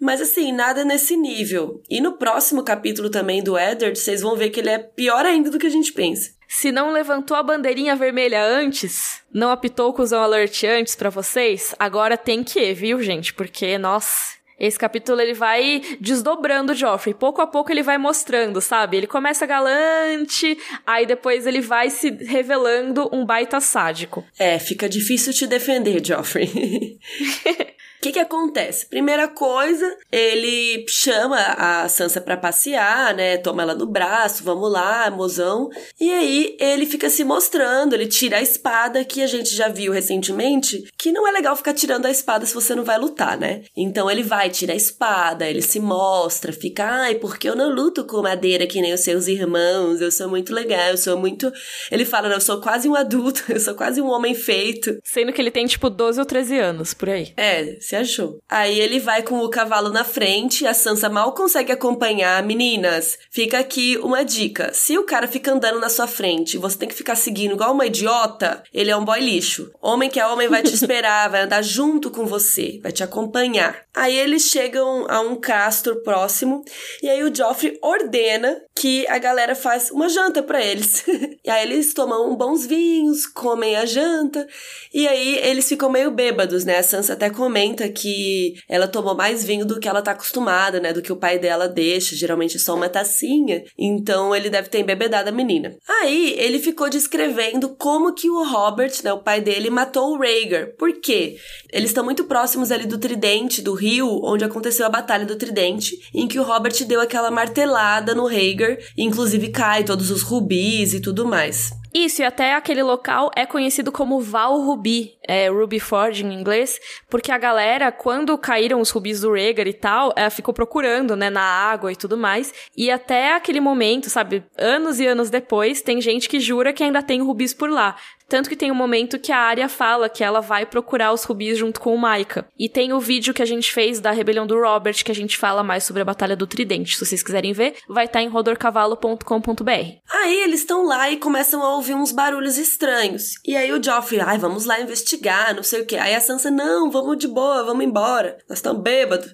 [0.00, 1.82] Mas assim, nada nesse nível.
[1.90, 5.50] E no próximo capítulo também do Eddard, vocês vão ver que ele é pior ainda
[5.50, 6.30] do que a gente pensa.
[6.48, 11.74] Se não levantou a bandeirinha vermelha antes, não apitou o cuzão alert antes para vocês,
[11.78, 13.34] agora tem que, viu, gente?
[13.34, 17.14] Porque, nossa, Esse capítulo ele vai desdobrando o Joffrey.
[17.14, 18.96] Pouco a pouco ele vai mostrando, sabe?
[18.96, 24.24] Ele começa galante, aí depois ele vai se revelando um baita sádico.
[24.36, 26.98] É, fica difícil te defender, Joffrey.
[27.98, 28.86] O que que acontece?
[28.86, 33.38] Primeira coisa, ele chama a Sansa para passear, né?
[33.38, 35.68] Toma ela no braço, vamos lá, mozão.
[36.00, 39.92] E aí ele fica se mostrando, ele tira a espada que a gente já viu
[39.92, 43.62] recentemente, que não é legal ficar tirando a espada se você não vai lutar, né?
[43.76, 48.04] Então ele vai, tira a espada, ele se mostra, fica, ai, porque eu não luto
[48.04, 51.52] com madeira que nem os seus irmãos, eu sou muito legal, eu sou muito.
[51.90, 54.98] Ele fala, não, eu sou quase um adulto, eu sou quase um homem feito.
[55.02, 57.32] Sendo que ele tem tipo 12 ou 13 anos, por aí.
[57.36, 58.38] É, se achou.
[58.46, 62.42] Aí ele vai com o cavalo na frente, a Sansa mal consegue acompanhar.
[62.42, 64.74] Meninas, fica aqui uma dica.
[64.74, 67.72] Se o cara fica andando na sua frente e você tem que ficar seguindo igual
[67.72, 69.70] uma idiota, ele é um boy lixo.
[69.80, 73.74] Homem que é homem vai te esperar, vai andar junto com você, vai te acompanhar.
[73.94, 76.62] Aí eles chegam a um castro próximo
[77.02, 81.04] e aí o Joffrey ordena que a galera faz uma janta para eles.
[81.42, 84.46] e aí eles tomam bons vinhos, comem a janta
[84.92, 86.76] e aí eles ficam meio bêbados, né?
[86.78, 90.94] A Sansa até comenta que ela tomou mais vinho do que ela tá acostumada, né?
[90.94, 93.62] Do que o pai dela deixa, geralmente só uma tacinha.
[93.78, 95.76] Então ele deve ter embebedado a menina.
[95.86, 100.74] Aí ele ficou descrevendo como que o Robert, né, o pai dele, matou o Rhaegar.
[100.78, 101.36] Por quê?
[101.70, 105.98] Eles estão muito próximos ali do Tridente, do rio, onde aconteceu a Batalha do Tridente,
[106.14, 111.00] em que o Robert deu aquela martelada no Rhaegar, inclusive cai todos os rubis e
[111.00, 111.70] tudo mais.
[111.94, 116.80] Isso, e até aquele local é conhecido como Val Ruby, é Ruby Forge em inglês,
[117.08, 121.28] porque a galera, quando caíram os rubis do Rhaegar e tal, ela ficou procurando, né,
[121.28, 126.00] na água e tudo mais, e até aquele momento, sabe, anos e anos depois, tem
[126.00, 127.94] gente que jura que ainda tem rubis por lá.
[128.28, 131.56] Tanto que tem um momento que a Arya fala que ela vai procurar os rubis
[131.56, 132.46] junto com o Maika.
[132.58, 135.38] E tem o vídeo que a gente fez da rebelião do Robert, que a gente
[135.38, 136.94] fala mais sobre a Batalha do Tridente.
[136.94, 139.70] Se vocês quiserem ver, vai estar tá em rodorcavalo.com.br.
[140.12, 143.32] Aí eles estão lá e começam a ouvir uns barulhos estranhos.
[143.46, 145.17] E aí o Joffrey, ai, vamos lá investigar,
[145.54, 145.96] não sei o que.
[145.96, 148.38] Aí a Sansa, não, vamos de boa, vamos embora.
[148.48, 149.32] Nós estamos bêbados.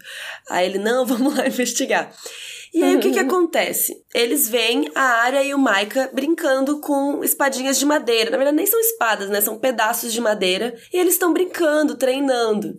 [0.48, 2.12] Aí ele, não, vamos lá investigar.
[2.74, 4.02] E aí, o que que acontece?
[4.12, 8.32] Eles veem a Arya e o Maika brincando com espadinhas de madeira.
[8.32, 9.40] Na verdade, nem são espadas, né?
[9.40, 10.74] São pedaços de madeira.
[10.92, 12.76] E eles estão brincando, treinando.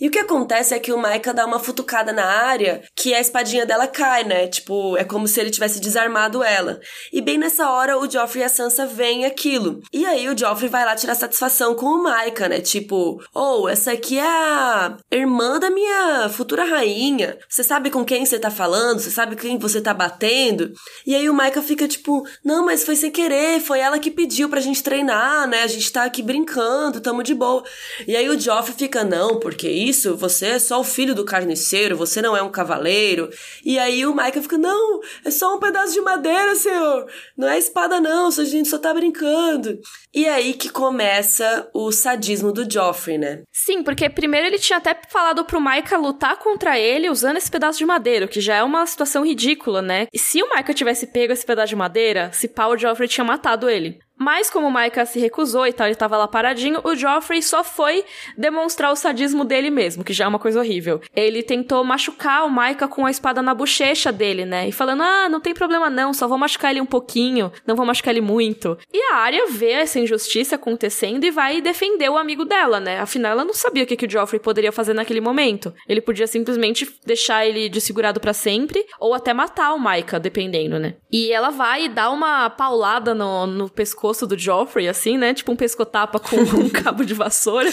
[0.00, 3.20] E o que acontece é que o Maika dá uma futucada na Arya, que a
[3.20, 4.48] espadinha dela cai, né?
[4.48, 6.80] Tipo, é como se ele tivesse desarmado ela.
[7.12, 9.80] E bem nessa hora, o Joffrey e a Sansa veem aquilo.
[9.92, 12.60] E aí, o Joffrey vai lá tirar satisfação com o Maika, né?
[12.60, 17.38] Tipo, oh, essa aqui é a irmã da minha futura rainha.
[17.48, 18.98] Você sabe com quem você tá falando?
[18.98, 20.72] Você sabe quem você tá batendo.
[21.06, 24.48] E aí o Micah fica tipo, não, mas foi sem querer, foi ela que pediu
[24.48, 25.62] pra gente treinar, né?
[25.62, 27.62] A gente tá aqui brincando, tamo de boa.
[28.06, 31.96] E aí o Joffrey fica, não, porque isso, você é só o filho do carniceiro,
[31.96, 33.30] você não é um cavaleiro.
[33.64, 37.06] E aí o Micah fica, não, é só um pedaço de madeira, senhor.
[37.36, 39.78] Não é espada não, a gente só tá brincando.
[40.14, 43.42] E aí que começa o sadismo do Joffrey, né?
[43.52, 47.78] Sim, porque primeiro ele tinha até falado pro Micah lutar contra ele usando esse pedaço
[47.78, 50.06] de madeira, que já é uma situação ridícula, né?
[50.12, 53.24] E se o Micah tivesse pego esse pedaço de madeira, se pau o Joffrey tinha
[53.24, 53.98] matado ele.
[54.18, 57.62] Mas como o Micah se recusou e tal, ele tava lá paradinho, o Joffrey só
[57.62, 58.04] foi
[58.36, 61.00] demonstrar o sadismo dele mesmo, que já é uma coisa horrível.
[61.14, 64.68] Ele tentou machucar o Micah com a espada na bochecha dele, né?
[64.68, 67.84] E falando, ah, não tem problema não, só vou machucar ele um pouquinho, não vou
[67.84, 68.78] machucar ele muito.
[68.92, 72.98] E a Arya vê essa injustiça acontecendo e vai defender o amigo dela, né?
[73.00, 75.74] Afinal, ela não sabia o que, que o Joffrey poderia fazer naquele momento.
[75.86, 80.94] Ele podia simplesmente deixar ele desfigurado para sempre, ou até matar o Micah, dependendo, né?
[81.12, 85.34] E ela vai dá uma paulada no, no pescoço pescoço do Joffrey, assim, né?
[85.34, 87.68] Tipo um pescotapa com um cabo de vassoura.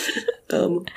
[0.49, 0.83] Amo.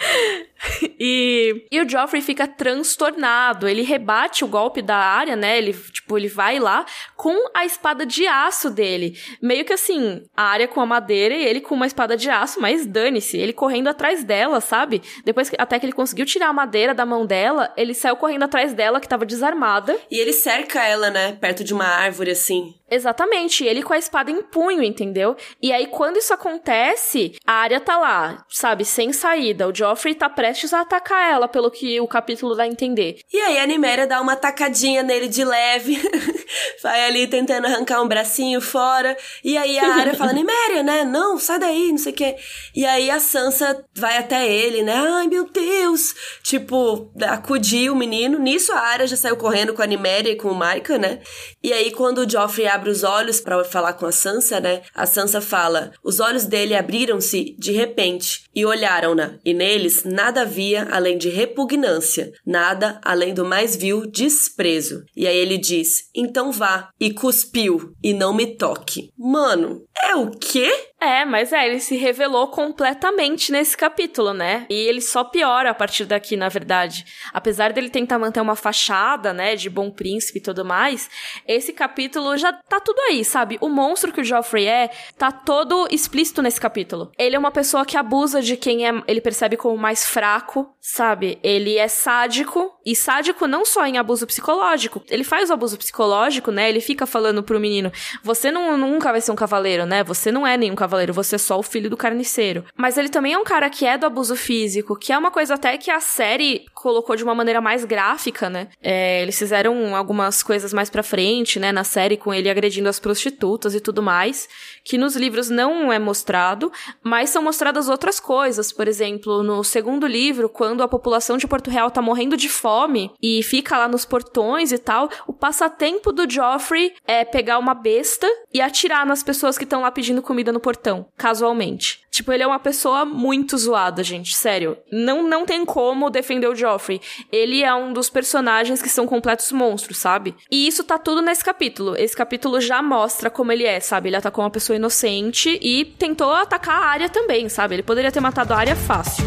[0.98, 3.68] E, e o Joffrey fica transtornado.
[3.68, 5.58] Ele rebate o golpe da área, né?
[5.58, 9.18] Ele, tipo, ele vai lá com a espada de aço dele.
[9.42, 12.58] Meio que assim, a área com a madeira e ele com uma espada de aço,
[12.60, 13.36] mas dane-se.
[13.36, 15.02] Ele correndo atrás dela, sabe?
[15.24, 18.44] Depois que, até que ele conseguiu tirar a madeira da mão dela, ele saiu correndo
[18.44, 19.96] atrás dela, que tava desarmada.
[20.10, 21.36] E ele cerca ela, né?
[21.38, 22.74] Perto de uma árvore, assim.
[22.90, 25.36] Exatamente, ele com a espada em punho, entendeu?
[25.60, 29.68] E aí, quando isso acontece, a área tá lá, sabe, sem saída.
[29.68, 33.18] O Joffrey tá prestes a atacar ela, pelo que o capítulo dá a entender.
[33.32, 36.00] E aí a Niméria dá uma tacadinha nele de leve.
[36.82, 39.16] vai ali tentando arrancar um bracinho fora.
[39.42, 41.04] E aí a Arya fala, Niméria, né?
[41.04, 42.36] Não, sai daí, não sei o quê.
[42.74, 44.94] E aí a Sansa vai até ele, né?
[44.94, 46.14] Ai, meu Deus!
[46.42, 48.38] Tipo, acudir o menino.
[48.38, 51.20] Nisso a Arya já saiu correndo com a Niméria e com o Maika, né?
[51.62, 54.82] E aí quando o Joffrey abre os olhos para falar com a Sansa, né?
[54.94, 59.38] A Sansa fala, os olhos dele abriram-se de repente e olharam-na.
[59.44, 65.02] E neles nada havia além de repugnância, nada além do mais vil desprezo.
[65.16, 66.90] E aí ele diz, então vá.
[67.00, 67.92] E cuspiu.
[68.02, 69.10] E não me toque.
[69.18, 70.70] Mano, é o quê?
[71.00, 74.66] É, mas é, ele se revelou completamente nesse capítulo, né?
[74.70, 77.04] E ele só piora a partir daqui, na verdade.
[77.34, 81.10] Apesar dele tentar manter uma fachada, né, de bom príncipe e tudo mais,
[81.46, 83.58] esse capítulo já tá tudo aí, sabe?
[83.60, 87.12] O monstro que o Joffrey é, tá todo explícito nesse capítulo.
[87.18, 91.38] Ele é uma pessoa que abusa de quem é, ele percebe como mais fraco, sabe?
[91.42, 95.02] Ele é sádico, e sádico não só em abuso psicológico.
[95.10, 96.70] Ele faz o abuso psicológico, né?
[96.70, 100.02] Ele fica falando pro menino: "Você não, nunca vai ser um cavaleiro, né?
[100.04, 102.64] Você não é nenhum cavaleiro cavaleiro, você é só o filho do carniceiro.
[102.76, 105.54] Mas ele também é um cara que é do abuso físico, que é uma coisa
[105.54, 108.68] até que a série colocou de uma maneira mais gráfica, né?
[108.82, 112.98] É, eles fizeram algumas coisas mais pra frente, né, na série, com ele agredindo as
[112.98, 114.48] prostitutas e tudo mais,
[114.84, 118.72] que nos livros não é mostrado, mas são mostradas outras coisas.
[118.72, 123.10] Por exemplo, no segundo livro, quando a população de Porto Real tá morrendo de fome
[123.22, 128.26] e fica lá nos portões e tal, o passatempo do Joffrey é pegar uma besta
[128.52, 130.75] e atirar nas pessoas que estão lá pedindo comida no portão,
[131.16, 132.00] casualmente.
[132.10, 134.78] Tipo, ele é uma pessoa muito zoada, gente, sério.
[134.90, 136.98] Não, não tem como defender o Joffrey.
[137.30, 140.34] Ele é um dos personagens que são completos monstros, sabe?
[140.50, 141.94] E isso tá tudo nesse capítulo.
[141.96, 144.08] Esse capítulo já mostra como ele é, sabe?
[144.08, 147.74] Ele atacou uma pessoa inocente e tentou atacar a área também, sabe?
[147.74, 149.24] Ele poderia ter matado a área fácil.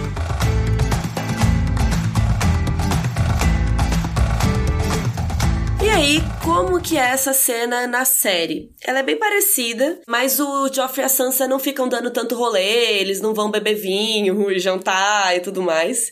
[5.89, 8.71] E aí, como que é essa cena na série?
[8.85, 12.99] Ela é bem parecida, mas o Joffrey e a Sansa não ficam dando tanto rolê,
[12.99, 16.11] eles não vão beber vinho e jantar e tudo mais.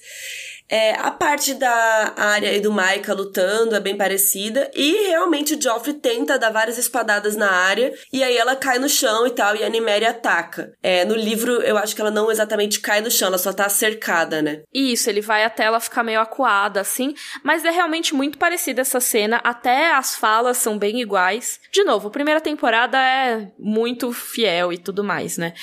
[0.70, 4.70] É, a parte da área e do Maika lutando é bem parecida.
[4.76, 7.94] E realmente o Joffrey tenta dar várias espadadas na área.
[8.12, 9.56] E aí ela cai no chão e tal.
[9.56, 10.74] E a Niméria ataca.
[10.84, 13.70] É, no livro, eu acho que ela não exatamente cai no chão, ela só tá
[13.70, 14.62] cercada, né?
[14.74, 17.14] Isso, ele vai até ela ficar meio acuada, assim.
[17.44, 19.40] Mas é realmente muito parecida essa cena.
[19.44, 21.60] Até as falas são bem iguais.
[21.72, 25.54] De novo, a primeira temporada é muito fiel e tudo mais, né?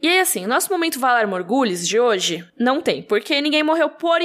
[0.00, 4.20] E aí, assim, nosso momento Valar Morgulhos de hoje não tem, porque ninguém morreu por.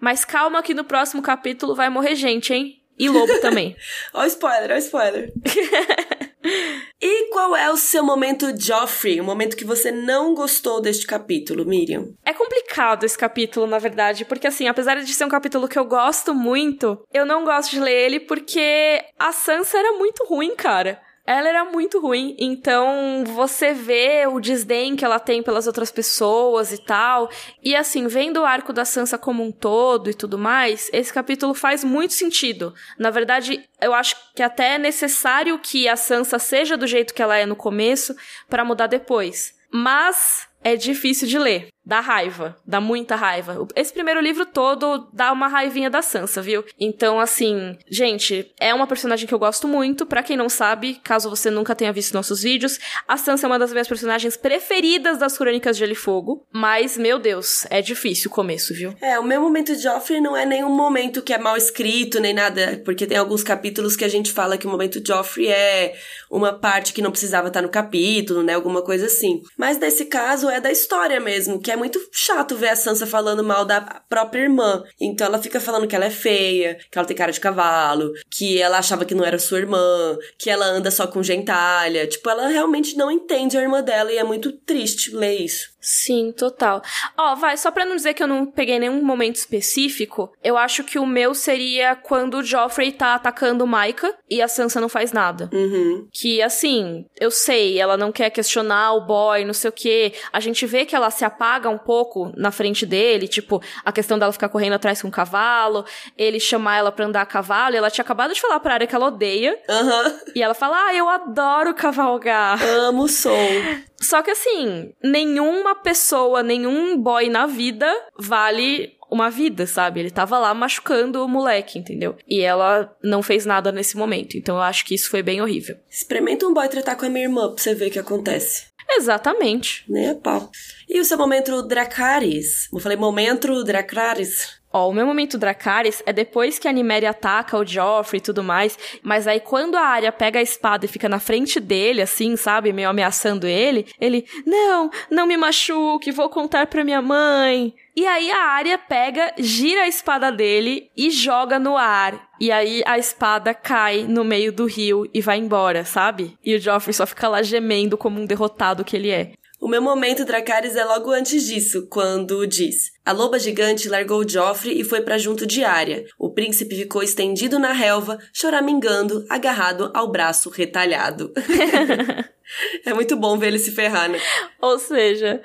[0.00, 2.82] Mas calma que no próximo capítulo vai morrer gente, hein?
[2.98, 3.76] E lobo também.
[4.12, 5.32] ó o spoiler, ó o spoiler.
[7.00, 9.20] e qual é o seu momento Joffrey?
[9.20, 12.14] O momento que você não gostou deste capítulo, Miriam?
[12.24, 15.84] É complicado esse capítulo, na verdade, porque assim, apesar de ser um capítulo que eu
[15.84, 21.00] gosto muito, eu não gosto de ler ele porque a Sansa era muito ruim, cara
[21.26, 22.36] ela era muito ruim.
[22.38, 27.30] Então, você vê o desdém que ela tem pelas outras pessoas e tal.
[27.62, 31.54] E assim, vendo o arco da Sansa como um todo e tudo mais, esse capítulo
[31.54, 32.74] faz muito sentido.
[32.98, 37.22] Na verdade, eu acho que até é necessário que a Sansa seja do jeito que
[37.22, 38.14] ela é no começo
[38.48, 39.54] para mudar depois.
[39.70, 41.71] Mas é difícil de ler.
[41.84, 43.66] Dá raiva, dá muita raiva.
[43.74, 46.64] Esse primeiro livro todo dá uma raivinha da Sansa, viu?
[46.78, 50.06] Então, assim, gente, é uma personagem que eu gosto muito.
[50.06, 52.78] Para quem não sabe, caso você nunca tenha visto nossos vídeos,
[53.08, 56.46] a Sansa é uma das minhas personagens preferidas das Crônicas de Gelo e Fogo.
[56.52, 58.94] Mas, meu Deus, é difícil o começo, viu?
[59.00, 62.32] É, o meu momento de Joffrey não é nenhum momento que é mal escrito, nem
[62.32, 62.80] nada.
[62.84, 65.94] Porque tem alguns capítulos que a gente fala que o momento de Joffrey é
[66.30, 68.54] uma parte que não precisava estar no capítulo, né?
[68.54, 69.42] Alguma coisa assim.
[69.56, 73.42] Mas nesse caso é da história mesmo, que é muito chato ver a Sansa falando
[73.42, 74.84] mal da própria irmã.
[75.00, 78.60] Então ela fica falando que ela é feia, que ela tem cara de cavalo, que
[78.60, 82.06] ela achava que não era sua irmã, que ela anda só com gentalha.
[82.06, 85.71] Tipo, ela realmente não entende a irmã dela e é muito triste ler isso.
[85.82, 86.80] Sim, total.
[87.18, 90.56] Ó, oh, vai, só pra não dizer que eu não peguei nenhum momento específico, eu
[90.56, 94.80] acho que o meu seria quando o Joffrey tá atacando o Maika e a Sansa
[94.80, 95.50] não faz nada.
[95.52, 96.06] Uhum.
[96.12, 100.12] Que, assim, eu sei, ela não quer questionar o boy, não sei o quê.
[100.32, 104.16] A gente vê que ela se apaga um pouco na frente dele, tipo, a questão
[104.16, 105.84] dela ficar correndo atrás com o cavalo,
[106.16, 108.86] ele chamar ela pra andar a cavalo, e ela tinha acabado de falar pra área
[108.86, 109.58] que ela odeia.
[109.68, 110.18] Uhum.
[110.36, 112.62] E ela fala, ah, eu adoro cavalgar.
[112.62, 113.32] Amo o som.
[114.02, 120.00] Só que assim, nenhuma pessoa, nenhum boy na vida vale uma vida, sabe?
[120.00, 122.16] Ele tava lá machucando o moleque, entendeu?
[122.26, 124.36] E ela não fez nada nesse momento.
[124.36, 125.76] Então eu acho que isso foi bem horrível.
[125.88, 128.72] Experimenta um boy tratar com a minha irmã pra você ver o que acontece.
[128.90, 129.84] Exatamente.
[129.88, 130.50] Nem a pau.
[130.88, 132.68] E o seu momento Dracarys?
[132.72, 134.61] Eu falei momento Dracarys.
[134.72, 138.42] Ó, o meu momento Dracarys é depois que a Niméria ataca o Joffrey e tudo
[138.42, 142.36] mais, mas aí quando a Arya pega a espada e fica na frente dele, assim,
[142.36, 147.74] sabe, meio ameaçando ele, ele, não, não me machuque, vou contar pra minha mãe.
[147.94, 152.30] E aí a Arya pega, gira a espada dele e joga no ar.
[152.40, 156.38] E aí a espada cai no meio do rio e vai embora, sabe?
[156.42, 159.32] E o Joffrey só fica lá gemendo como um derrotado que ele é.
[159.62, 164.80] O meu momento Dracarys é logo antes disso, quando diz: A loba gigante largou Joffrey
[164.80, 166.04] e foi para junto de Arya.
[166.18, 171.32] O príncipe ficou estendido na relva, choramingando, agarrado ao braço retalhado.
[172.84, 174.20] é muito bom ver ele se ferrar, né?
[174.60, 175.40] Ou seja,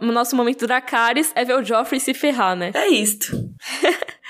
[0.00, 2.70] o nosso momento Dracarys é ver o Joffrey se ferrar, né?
[2.74, 3.32] É isto.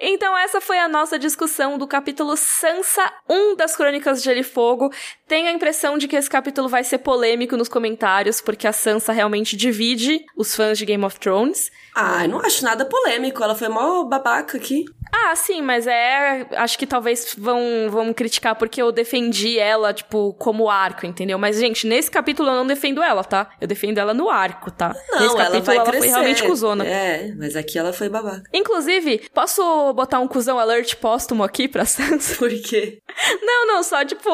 [0.00, 4.44] Então essa foi a nossa discussão do capítulo Sansa 1 das Crônicas de Gelo e
[4.44, 4.92] Fogo.
[5.26, 9.12] Tenho a impressão de que esse capítulo vai ser polêmico nos comentários, porque a Sansa
[9.12, 11.70] realmente divide os fãs de Game of Thrones.
[11.94, 14.84] Ah, eu não acho nada polêmico, ela foi mó babaca aqui.
[15.26, 16.46] Ah, sim, mas é.
[16.56, 17.60] Acho que talvez vão,
[17.90, 21.38] vão criticar porque eu defendi ela, tipo, como arco, entendeu?
[21.38, 23.50] Mas, gente, nesse capítulo eu não defendo ela, tá?
[23.60, 24.94] Eu defendo ela no arco, tá?
[25.10, 25.98] Não, nesse ela vai ela crescer.
[26.00, 26.86] foi realmente cuzona.
[26.86, 28.42] É, mas aqui ela foi babaca.
[28.52, 32.36] Inclusive, posso botar um cuzão alert póstumo aqui pra Sansa?
[32.36, 32.98] Por quê?
[33.42, 34.28] Não, não, só tipo,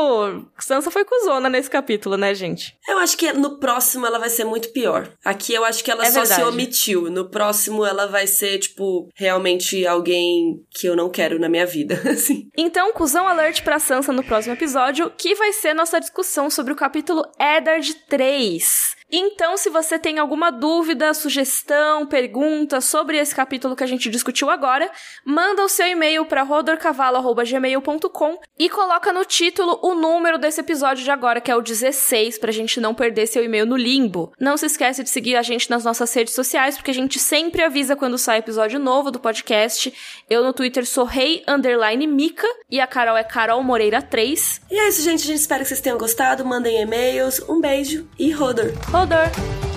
[0.59, 2.77] Sansa foi cuzona nesse capítulo, né, gente?
[2.89, 5.09] Eu acho que no próximo ela vai ser muito pior.
[5.25, 6.43] Aqui eu acho que ela É só verdade.
[6.43, 7.11] se omitiu.
[7.11, 11.95] No próximo ela vai ser, tipo, realmente alguém que eu não quero na minha vida,
[12.11, 12.49] assim.
[12.57, 16.77] Então, cuzão alert pra Sansa no próximo episódio, que vai ser nossa discussão sobre o
[16.77, 18.97] capítulo Eddard 3.
[19.11, 24.51] Então, se você tem alguma dúvida, sugestão, pergunta sobre esse capítulo que a gente discutiu
[24.51, 24.91] agora,
[25.25, 31.11] manda o seu e-mail para rodorcavalo.gmail.com e coloca no título o número desse episódio de
[31.11, 34.33] agora, que é o 16, pra gente não perder seu e-mail no limbo.
[34.41, 37.63] Não se esquece de seguir a gente nas nossas redes sociais, porque a gente sempre
[37.63, 39.93] avisa quando sai episódio novo do podcast.
[40.29, 44.63] Eu no Twitter sou rei underline mica e a Carol é Carol Moreira 3.
[44.71, 45.23] E é isso, gente.
[45.23, 46.45] A gente espera que vocês tenham gostado.
[46.45, 47.41] Mandem e-mails.
[47.49, 48.73] Um beijo e Rodor.
[49.05, 49.74] shoulder.